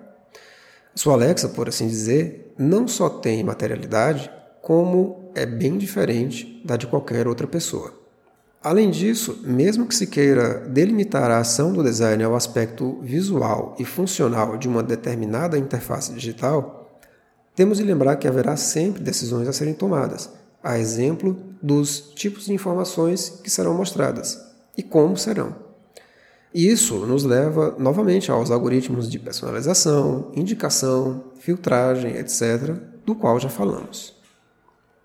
Sua 0.94 1.14
Alexa, 1.14 1.50
por 1.50 1.68
assim 1.68 1.88
dizer, 1.88 2.54
não 2.56 2.88
só 2.88 3.10
tem 3.10 3.44
materialidade, 3.44 4.32
como 4.62 5.32
é 5.34 5.44
bem 5.44 5.76
diferente 5.76 6.62
da 6.64 6.78
de 6.78 6.86
qualquer 6.86 7.28
outra 7.28 7.48
pessoa. 7.48 8.00
Além 8.64 8.92
disso, 8.92 9.40
mesmo 9.44 9.88
que 9.88 9.96
se 9.96 10.06
queira 10.06 10.60
delimitar 10.70 11.32
a 11.32 11.40
ação 11.40 11.74
do 11.74 11.84
design 11.84 12.24
ao 12.24 12.36
aspecto 12.36 13.00
visual 13.02 13.76
e 13.80 13.86
funcional 13.86 14.56
de 14.56 14.68
uma 14.68 14.84
determinada 14.84 15.58
interface 15.58 16.14
digital, 16.14 17.02
temos 17.56 17.80
de 17.80 17.84
lembrar 17.84 18.18
que 18.18 18.28
haverá 18.28 18.56
sempre 18.56 19.02
decisões 19.02 19.48
a 19.48 19.54
serem 19.54 19.74
tomadas, 19.74 20.30
a 20.64 20.78
exemplo 20.78 21.36
dos 21.60 22.12
tipos 22.14 22.46
de 22.46 22.54
informações 22.54 23.42
que 23.44 23.50
serão 23.50 23.74
mostradas 23.74 24.40
e 24.78 24.84
como 24.84 25.18
serão. 25.18 25.71
Isso 26.54 27.06
nos 27.06 27.24
leva 27.24 27.76
novamente 27.80 28.30
aos 28.30 28.52
algoritmos 28.52 29.10
de 29.10 29.18
personalização, 29.18 30.32
indicação, 30.36 31.24
filtragem, 31.40 32.18
etc., 32.18 32.76
do 33.06 33.16
qual 33.16 33.40
já 33.40 33.48
falamos. 33.48 34.14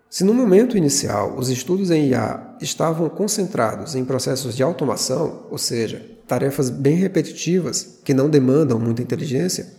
Se 0.09 0.25
no 0.25 0.33
momento 0.33 0.77
inicial 0.77 1.37
os 1.37 1.49
estudos 1.49 1.89
em 1.89 2.09
IA 2.09 2.55
estavam 2.61 3.07
concentrados 3.09 3.95
em 3.95 4.03
processos 4.03 4.55
de 4.55 4.63
automação, 4.63 5.45
ou 5.49 5.57
seja, 5.57 6.05
tarefas 6.27 6.69
bem 6.69 6.95
repetitivas 6.95 7.99
que 8.03 8.13
não 8.13 8.29
demandam 8.29 8.77
muita 8.77 9.01
inteligência, 9.01 9.73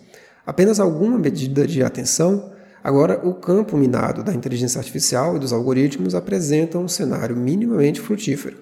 apenas 0.47 0.81
alguma 0.81 1.19
medida 1.19 1.67
de 1.67 1.83
atenção, 1.83 2.51
agora 2.83 3.21
o 3.27 3.35
campo 3.35 3.77
minado 3.77 4.23
da 4.23 4.33
inteligência 4.35 4.79
artificial 4.79 5.37
e 5.37 5.39
dos 5.39 5.53
algoritmos 5.53 6.15
apresenta 6.15 6.79
um 6.79 6.89
cenário 6.89 7.37
minimamente 7.37 8.01
frutífero. 8.01 8.57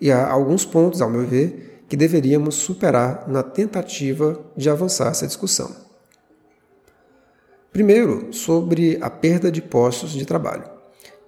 E 0.00 0.10
há 0.10 0.28
alguns 0.28 0.64
pontos, 0.64 1.00
ao 1.00 1.10
meu 1.10 1.26
ver, 1.26 1.75
que 1.88 1.96
deveríamos 1.96 2.56
superar 2.56 3.28
na 3.28 3.42
tentativa 3.42 4.40
de 4.56 4.68
avançar 4.68 5.10
essa 5.10 5.26
discussão. 5.26 5.70
Primeiro, 7.72 8.32
sobre 8.32 8.98
a 9.00 9.10
perda 9.10 9.52
de 9.52 9.60
postos 9.60 10.12
de 10.12 10.24
trabalho. 10.24 10.64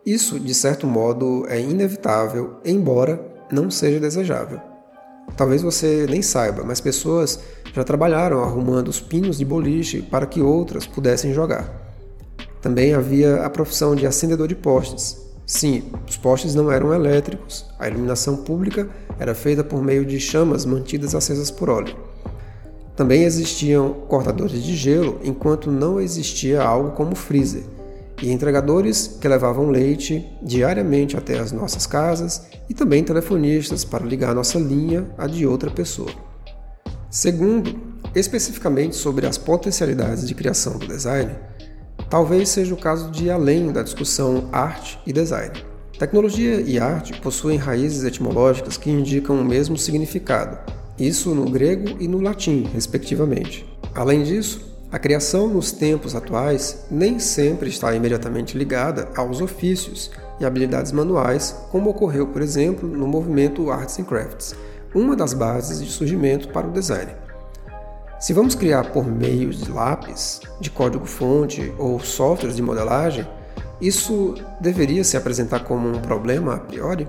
Isso, 0.04 0.40
de 0.40 0.54
certo 0.54 0.86
modo, 0.86 1.44
é 1.48 1.60
inevitável, 1.60 2.56
embora 2.64 3.20
não 3.52 3.70
seja 3.70 4.00
desejável. 4.00 4.60
Talvez 5.36 5.60
você 5.60 6.06
nem 6.08 6.22
saiba, 6.22 6.64
mas 6.64 6.80
pessoas 6.80 7.38
já 7.74 7.84
trabalharam 7.84 8.42
arrumando 8.42 8.88
os 8.88 9.00
pinos 9.00 9.38
de 9.38 9.44
boliche 9.44 10.00
para 10.00 10.26
que 10.26 10.40
outras 10.40 10.86
pudessem 10.86 11.34
jogar. 11.34 11.70
Também 12.62 12.94
havia 12.94 13.44
a 13.44 13.50
profissão 13.50 13.94
de 13.94 14.06
acendedor 14.06 14.48
de 14.48 14.56
postes, 14.56 15.27
Sim, 15.48 15.84
os 16.06 16.14
postes 16.18 16.54
não 16.54 16.70
eram 16.70 16.92
elétricos, 16.92 17.64
a 17.78 17.88
iluminação 17.88 18.36
pública 18.36 18.86
era 19.18 19.34
feita 19.34 19.64
por 19.64 19.82
meio 19.82 20.04
de 20.04 20.20
chamas 20.20 20.66
mantidas 20.66 21.14
acesas 21.14 21.50
por 21.50 21.70
óleo. 21.70 21.96
Também 22.94 23.22
existiam 23.22 23.94
cortadores 24.08 24.62
de 24.62 24.76
gelo, 24.76 25.18
enquanto 25.24 25.70
não 25.70 25.98
existia 25.98 26.62
algo 26.62 26.90
como 26.90 27.16
freezer, 27.16 27.62
e 28.22 28.30
entregadores 28.30 29.16
que 29.18 29.26
levavam 29.26 29.70
leite 29.70 30.22
diariamente 30.42 31.16
até 31.16 31.38
as 31.38 31.50
nossas 31.50 31.86
casas 31.86 32.42
e 32.68 32.74
também 32.74 33.02
telefonistas 33.02 33.86
para 33.86 34.04
ligar 34.04 34.34
nossa 34.34 34.58
linha 34.58 35.08
à 35.16 35.26
de 35.26 35.46
outra 35.46 35.70
pessoa. 35.70 36.10
Segundo, 37.08 37.74
especificamente 38.14 38.96
sobre 38.96 39.26
as 39.26 39.38
potencialidades 39.38 40.28
de 40.28 40.34
criação 40.34 40.76
do 40.76 40.86
design, 40.86 41.30
talvez 42.10 42.48
seja 42.48 42.74
o 42.74 42.78
caso 42.78 43.10
de 43.10 43.26
ir 43.26 43.30
além 43.30 43.72
da 43.72 43.82
discussão 43.82 44.48
arte 44.52 44.98
e 45.06 45.12
design. 45.12 45.52
Tecnologia 45.98 46.60
e 46.60 46.78
arte 46.78 47.20
possuem 47.20 47.58
raízes 47.58 48.04
etimológicas 48.04 48.76
que 48.76 48.90
indicam 48.90 49.40
o 49.40 49.44
mesmo 49.44 49.76
significado, 49.76 50.58
isso 50.98 51.34
no 51.34 51.50
grego 51.50 51.96
e 52.00 52.08
no 52.08 52.20
latim, 52.20 52.68
respectivamente. 52.72 53.66
Além 53.94 54.22
disso, 54.22 54.68
a 54.90 54.98
criação 54.98 55.48
nos 55.48 55.70
tempos 55.70 56.14
atuais 56.14 56.86
nem 56.90 57.18
sempre 57.18 57.68
está 57.68 57.94
imediatamente 57.94 58.56
ligada 58.56 59.08
aos 59.14 59.40
ofícios 59.40 60.10
e 60.40 60.44
habilidades 60.44 60.92
manuais, 60.92 61.54
como 61.70 61.90
ocorreu, 61.90 62.28
por 62.28 62.40
exemplo, 62.40 62.88
no 62.88 63.06
movimento 63.06 63.70
Arts 63.70 63.98
and 63.98 64.04
Crafts, 64.04 64.54
uma 64.94 65.14
das 65.14 65.34
bases 65.34 65.84
de 65.84 65.90
surgimento 65.90 66.48
para 66.48 66.66
o 66.66 66.72
design. 66.72 67.12
Se 68.20 68.32
vamos 68.32 68.56
criar 68.56 68.90
por 68.92 69.06
meio 69.06 69.50
de 69.50 69.70
lápis, 69.70 70.40
de 70.60 70.70
código-fonte 70.70 71.72
ou 71.78 72.00
softwares 72.00 72.56
de 72.56 72.62
modelagem, 72.62 73.24
isso 73.80 74.34
deveria 74.60 75.04
se 75.04 75.16
apresentar 75.16 75.60
como 75.60 75.88
um 75.88 76.00
problema 76.00 76.54
a 76.54 76.58
priori? 76.58 77.06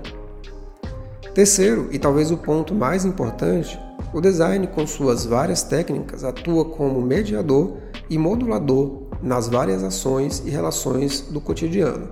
Terceiro, 1.34 1.88
e 1.90 1.98
talvez 1.98 2.30
o 2.30 2.36
ponto 2.36 2.76
mais 2.76 3.04
importante, 3.04 3.76
o 4.14 4.20
design, 4.20 4.68
com 4.68 4.86
suas 4.86 5.24
várias 5.26 5.64
técnicas, 5.64 6.22
atua 6.22 6.64
como 6.64 7.02
mediador 7.02 7.78
e 8.08 8.16
modulador 8.16 9.08
nas 9.20 9.48
várias 9.48 9.82
ações 9.82 10.44
e 10.46 10.50
relações 10.50 11.22
do 11.22 11.40
cotidiano. 11.40 12.08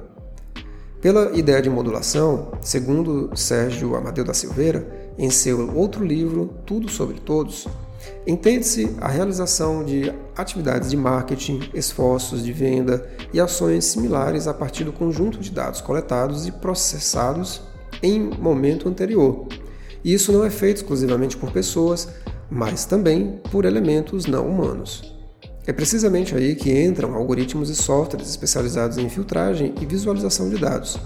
Pela 1.01 1.37
ideia 1.39 1.63
de 1.63 1.71
modulação, 1.71 2.51
segundo 2.61 3.31
Sérgio 3.37 3.95
Amadeu 3.95 4.25
da 4.25 4.35
Silveira, 4.35 5.13
em 5.17 5.31
seu 5.31 5.73
outro 5.77 6.05
livro, 6.05 6.51
Tudo 6.67 6.89
sobre 6.89 7.21
Todos, 7.21 7.69
Entende-se 8.27 8.95
a 9.01 9.09
realização 9.09 9.85
de 9.85 10.13
atividades 10.37 10.91
de 10.91 10.97
marketing, 10.97 11.71
esforços 11.73 12.45
de 12.45 12.53
venda 12.53 13.09
e 13.33 13.41
ações 13.41 13.87
similares 13.87 14.47
a 14.47 14.55
partir 14.55 14.85
do 14.85 14.93
conjunto 14.93 15.39
de 15.39 15.51
dados 15.51 15.81
coletados 15.81 16.47
e 16.47 16.53
processados 16.53 17.63
em 18.03 18.21
momento 18.21 18.89
anterior. 18.89 19.47
E 20.05 20.13
isso 20.13 20.33
não 20.33 20.45
é 20.45 20.51
feito 20.51 20.79
exclusivamente 20.79 21.37
por 21.37 21.51
pessoas, 21.51 22.09
mas 22.51 22.85
também 22.85 23.41
por 23.51 23.65
elementos 23.65 24.27
não 24.27 24.47
humanos. 24.47 25.15
É 25.67 25.73
precisamente 25.73 26.35
aí 26.35 26.55
que 26.55 26.73
entram 26.73 27.15
algoritmos 27.15 27.69
e 27.69 27.77
softwares 27.77 28.31
especializados 28.31 28.97
em 28.97 29.09
filtragem 29.09 29.75
e 29.81 29.87
visualização 29.87 30.49
de 30.49 30.57
dados. 30.57 30.99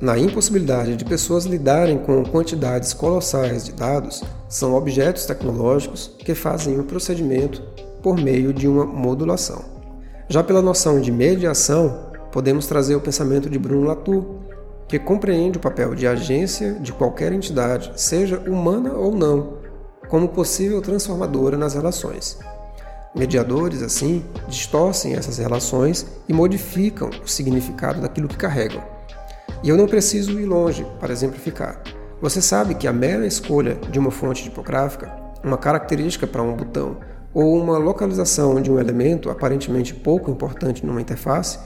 Na 0.00 0.18
impossibilidade 0.18 0.96
de 0.96 1.04
pessoas 1.04 1.44
lidarem 1.46 1.98
com 1.98 2.24
quantidades 2.24 2.92
colossais 2.92 3.64
de 3.64 3.72
dados, 3.72 4.22
são 4.52 4.74
objetos 4.74 5.24
tecnológicos 5.24 6.14
que 6.18 6.34
fazem 6.34 6.78
o 6.78 6.84
procedimento 6.84 7.62
por 8.02 8.18
meio 8.18 8.52
de 8.52 8.68
uma 8.68 8.84
modulação. 8.84 9.64
Já 10.28 10.44
pela 10.44 10.60
noção 10.60 11.00
de 11.00 11.10
mediação, 11.10 12.10
podemos 12.30 12.66
trazer 12.66 12.94
o 12.94 13.00
pensamento 13.00 13.48
de 13.48 13.58
Bruno 13.58 13.86
Latour, 13.86 14.42
que 14.86 14.98
compreende 14.98 15.56
o 15.56 15.60
papel 15.60 15.94
de 15.94 16.06
agência 16.06 16.74
de 16.74 16.92
qualquer 16.92 17.32
entidade, 17.32 17.92
seja 17.96 18.40
humana 18.40 18.92
ou 18.92 19.16
não, 19.16 19.54
como 20.10 20.28
possível 20.28 20.82
transformadora 20.82 21.56
nas 21.56 21.72
relações. 21.72 22.38
Mediadores, 23.16 23.82
assim, 23.82 24.22
distorcem 24.48 25.14
essas 25.14 25.38
relações 25.38 26.06
e 26.28 26.34
modificam 26.34 27.08
o 27.24 27.26
significado 27.26 28.02
daquilo 28.02 28.28
que 28.28 28.36
carregam. 28.36 28.84
E 29.62 29.70
eu 29.70 29.78
não 29.78 29.86
preciso 29.86 30.38
ir 30.38 30.44
longe 30.44 30.86
para 31.00 31.10
exemplificar. 31.10 32.01
Você 32.22 32.40
sabe 32.40 32.76
que 32.76 32.86
a 32.86 32.92
mera 32.92 33.26
escolha 33.26 33.74
de 33.90 33.98
uma 33.98 34.12
fonte 34.12 34.44
tipográfica, 34.44 35.12
uma 35.42 35.58
característica 35.58 36.24
para 36.24 36.40
um 36.40 36.54
botão 36.54 36.98
ou 37.34 37.60
uma 37.60 37.76
localização 37.78 38.62
de 38.62 38.70
um 38.70 38.78
elemento 38.78 39.28
aparentemente 39.28 39.92
pouco 39.92 40.30
importante 40.30 40.86
numa 40.86 41.00
interface 41.00 41.58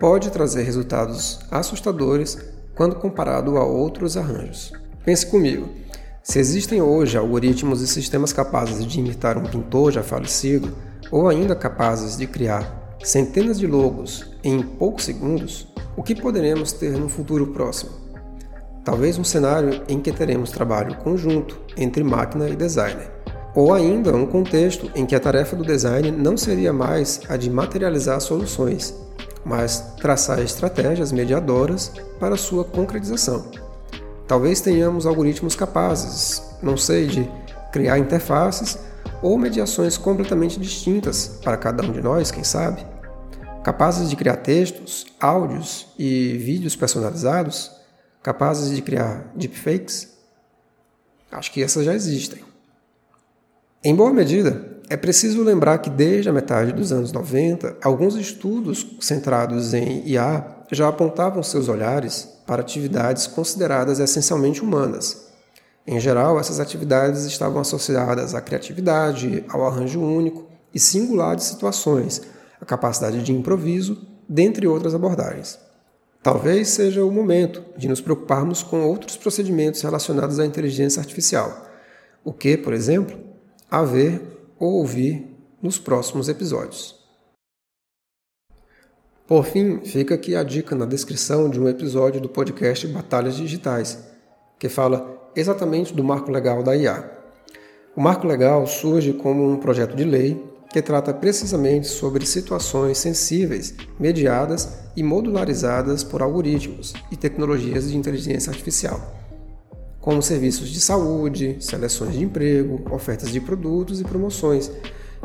pode 0.00 0.30
trazer 0.30 0.62
resultados 0.62 1.40
assustadores 1.50 2.38
quando 2.74 2.96
comparado 2.96 3.58
a 3.58 3.66
outros 3.66 4.16
arranjos. 4.16 4.72
Pense 5.04 5.26
comigo. 5.26 5.68
Se 6.22 6.38
existem 6.38 6.80
hoje 6.80 7.18
algoritmos 7.18 7.82
e 7.82 7.86
sistemas 7.86 8.32
capazes 8.32 8.86
de 8.86 9.00
imitar 9.00 9.36
um 9.36 9.44
pintor 9.44 9.92
já 9.92 10.02
falecido, 10.02 10.74
ou 11.12 11.28
ainda 11.28 11.54
capazes 11.54 12.16
de 12.16 12.26
criar 12.26 12.96
centenas 13.04 13.58
de 13.58 13.66
logos 13.66 14.24
em 14.42 14.62
poucos 14.62 15.04
segundos, 15.04 15.68
o 15.94 16.02
que 16.02 16.14
poderemos 16.14 16.72
ter 16.72 16.92
no 16.92 17.10
futuro 17.10 17.48
próximo? 17.48 18.07
Talvez 18.88 19.18
um 19.18 19.22
cenário 19.22 19.82
em 19.86 20.00
que 20.00 20.10
teremos 20.10 20.50
trabalho 20.50 20.96
conjunto 20.96 21.60
entre 21.76 22.02
máquina 22.02 22.48
e 22.48 22.56
designer. 22.56 23.10
Ou 23.54 23.74
ainda 23.74 24.16
um 24.16 24.24
contexto 24.24 24.90
em 24.94 25.04
que 25.04 25.14
a 25.14 25.20
tarefa 25.20 25.54
do 25.54 25.62
design 25.62 26.10
não 26.10 26.38
seria 26.38 26.72
mais 26.72 27.20
a 27.28 27.36
de 27.36 27.50
materializar 27.50 28.18
soluções, 28.18 28.94
mas 29.44 29.92
traçar 30.00 30.38
estratégias 30.38 31.12
mediadoras 31.12 31.92
para 32.18 32.38
sua 32.38 32.64
concretização. 32.64 33.50
Talvez 34.26 34.62
tenhamos 34.62 35.04
algoritmos 35.04 35.54
capazes, 35.54 36.42
não 36.62 36.78
sei, 36.78 37.08
de 37.08 37.30
criar 37.70 37.98
interfaces 37.98 38.78
ou 39.20 39.36
mediações 39.36 39.98
completamente 39.98 40.58
distintas 40.58 41.38
para 41.44 41.58
cada 41.58 41.84
um 41.84 41.92
de 41.92 42.00
nós, 42.00 42.30
quem 42.30 42.42
sabe? 42.42 42.86
Capazes 43.62 44.08
de 44.08 44.16
criar 44.16 44.36
textos, 44.36 45.04
áudios 45.20 45.88
e 45.98 46.38
vídeos 46.38 46.74
personalizados? 46.74 47.76
Capazes 48.22 48.74
de 48.74 48.82
criar 48.82 49.30
deepfakes? 49.34 50.16
Acho 51.30 51.52
que 51.52 51.62
essas 51.62 51.84
já 51.84 51.94
existem. 51.94 52.42
Em 53.82 53.94
boa 53.94 54.12
medida, 54.12 54.78
é 54.88 54.96
preciso 54.96 55.42
lembrar 55.42 55.78
que 55.78 55.90
desde 55.90 56.28
a 56.28 56.32
metade 56.32 56.72
dos 56.72 56.92
anos 56.92 57.12
90, 57.12 57.76
alguns 57.82 58.16
estudos 58.16 58.96
centrados 59.00 59.74
em 59.74 60.06
IA 60.08 60.64
já 60.72 60.88
apontavam 60.88 61.42
seus 61.42 61.68
olhares 61.68 62.28
para 62.46 62.62
atividades 62.62 63.26
consideradas 63.26 64.00
essencialmente 64.00 64.62
humanas, 64.62 65.28
em 65.90 65.98
geral, 65.98 66.38
essas 66.38 66.60
atividades 66.60 67.24
estavam 67.24 67.62
associadas 67.62 68.34
à 68.34 68.42
criatividade, 68.42 69.42
ao 69.48 69.66
arranjo 69.66 69.98
único 69.98 70.44
e 70.74 70.78
singular 70.78 71.34
de 71.34 71.42
situações, 71.42 72.20
à 72.60 72.66
capacidade 72.66 73.22
de 73.22 73.32
improviso, 73.32 74.06
dentre 74.28 74.66
outras 74.66 74.94
abordagens. 74.94 75.58
Talvez 76.22 76.68
seja 76.68 77.04
o 77.04 77.12
momento 77.12 77.64
de 77.76 77.88
nos 77.88 78.00
preocuparmos 78.00 78.62
com 78.62 78.84
outros 78.84 79.16
procedimentos 79.16 79.80
relacionados 79.82 80.38
à 80.40 80.44
inteligência 80.44 81.00
artificial, 81.00 81.66
o 82.24 82.32
que, 82.32 82.56
por 82.56 82.72
exemplo, 82.72 83.18
a 83.70 83.82
ver 83.82 84.20
ou 84.58 84.74
ouvir 84.74 85.36
nos 85.62 85.78
próximos 85.78 86.28
episódios. 86.28 86.98
Por 89.26 89.44
fim, 89.44 89.80
fica 89.84 90.14
aqui 90.14 90.34
a 90.34 90.42
dica 90.42 90.74
na 90.74 90.86
descrição 90.86 91.50
de 91.50 91.60
um 91.60 91.68
episódio 91.68 92.20
do 92.20 92.28
podcast 92.28 92.86
Batalhas 92.88 93.36
Digitais, 93.36 93.98
que 94.58 94.68
fala 94.68 95.30
exatamente 95.36 95.94
do 95.94 96.02
marco 96.02 96.30
legal 96.30 96.62
da 96.62 96.74
IA. 96.74 97.10
O 97.94 98.00
marco 98.00 98.26
legal 98.26 98.66
surge 98.66 99.12
como 99.12 99.46
um 99.48 99.58
projeto 99.58 99.94
de 99.94 100.04
lei 100.04 100.42
que 100.70 100.82
trata 100.82 101.14
precisamente 101.14 101.86
sobre 101.86 102.26
situações 102.26 102.98
sensíveis, 102.98 103.74
mediadas 103.98 104.68
e 104.94 105.02
modularizadas 105.02 106.04
por 106.04 106.22
algoritmos 106.22 106.92
e 107.10 107.16
tecnologias 107.16 107.88
de 107.88 107.96
inteligência 107.96 108.50
artificial, 108.50 109.00
como 110.00 110.22
serviços 110.22 110.68
de 110.68 110.80
saúde, 110.80 111.56
seleções 111.60 112.12
de 112.12 112.22
emprego, 112.22 112.84
ofertas 112.92 113.30
de 113.30 113.40
produtos 113.40 114.00
e 114.00 114.04
promoções, 114.04 114.70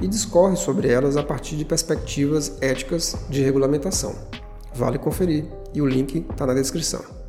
e 0.02 0.08
discorre 0.08 0.56
sobre 0.56 0.90
elas 0.90 1.18
a 1.18 1.24
partir 1.24 1.56
de 1.56 1.66
perspectivas 1.66 2.58
éticas 2.62 3.16
de 3.30 3.44
regulamentação. 3.44 4.16
Vale 4.74 4.98
conferir 4.98 5.46
e 5.74 5.82
o 5.82 5.88
link 5.88 6.26
está 6.32 6.48
na 6.48 6.54
descrição. 6.54 7.23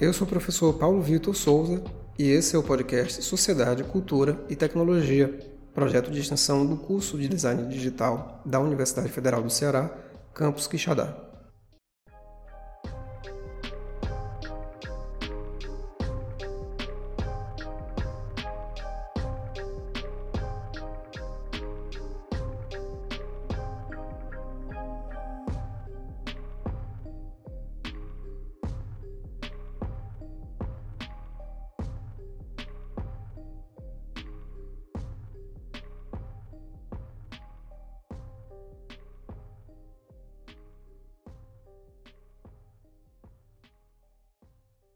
Eu 0.00 0.14
sou 0.14 0.26
o 0.26 0.30
professor 0.30 0.72
Paulo 0.72 1.02
Vitor 1.02 1.36
Souza 1.36 1.82
e 2.18 2.30
esse 2.30 2.56
é 2.56 2.58
o 2.58 2.62
podcast 2.62 3.22
Sociedade, 3.22 3.84
Cultura 3.84 4.42
e 4.48 4.56
Tecnologia, 4.56 5.38
projeto 5.74 6.10
de 6.10 6.20
extensão 6.20 6.64
do 6.64 6.74
curso 6.78 7.18
de 7.18 7.28
Design 7.28 7.68
Digital 7.68 8.40
da 8.46 8.58
Universidade 8.58 9.10
Federal 9.10 9.42
do 9.42 9.50
Ceará, 9.50 9.94
campus 10.32 10.66
Quixadá. 10.66 11.29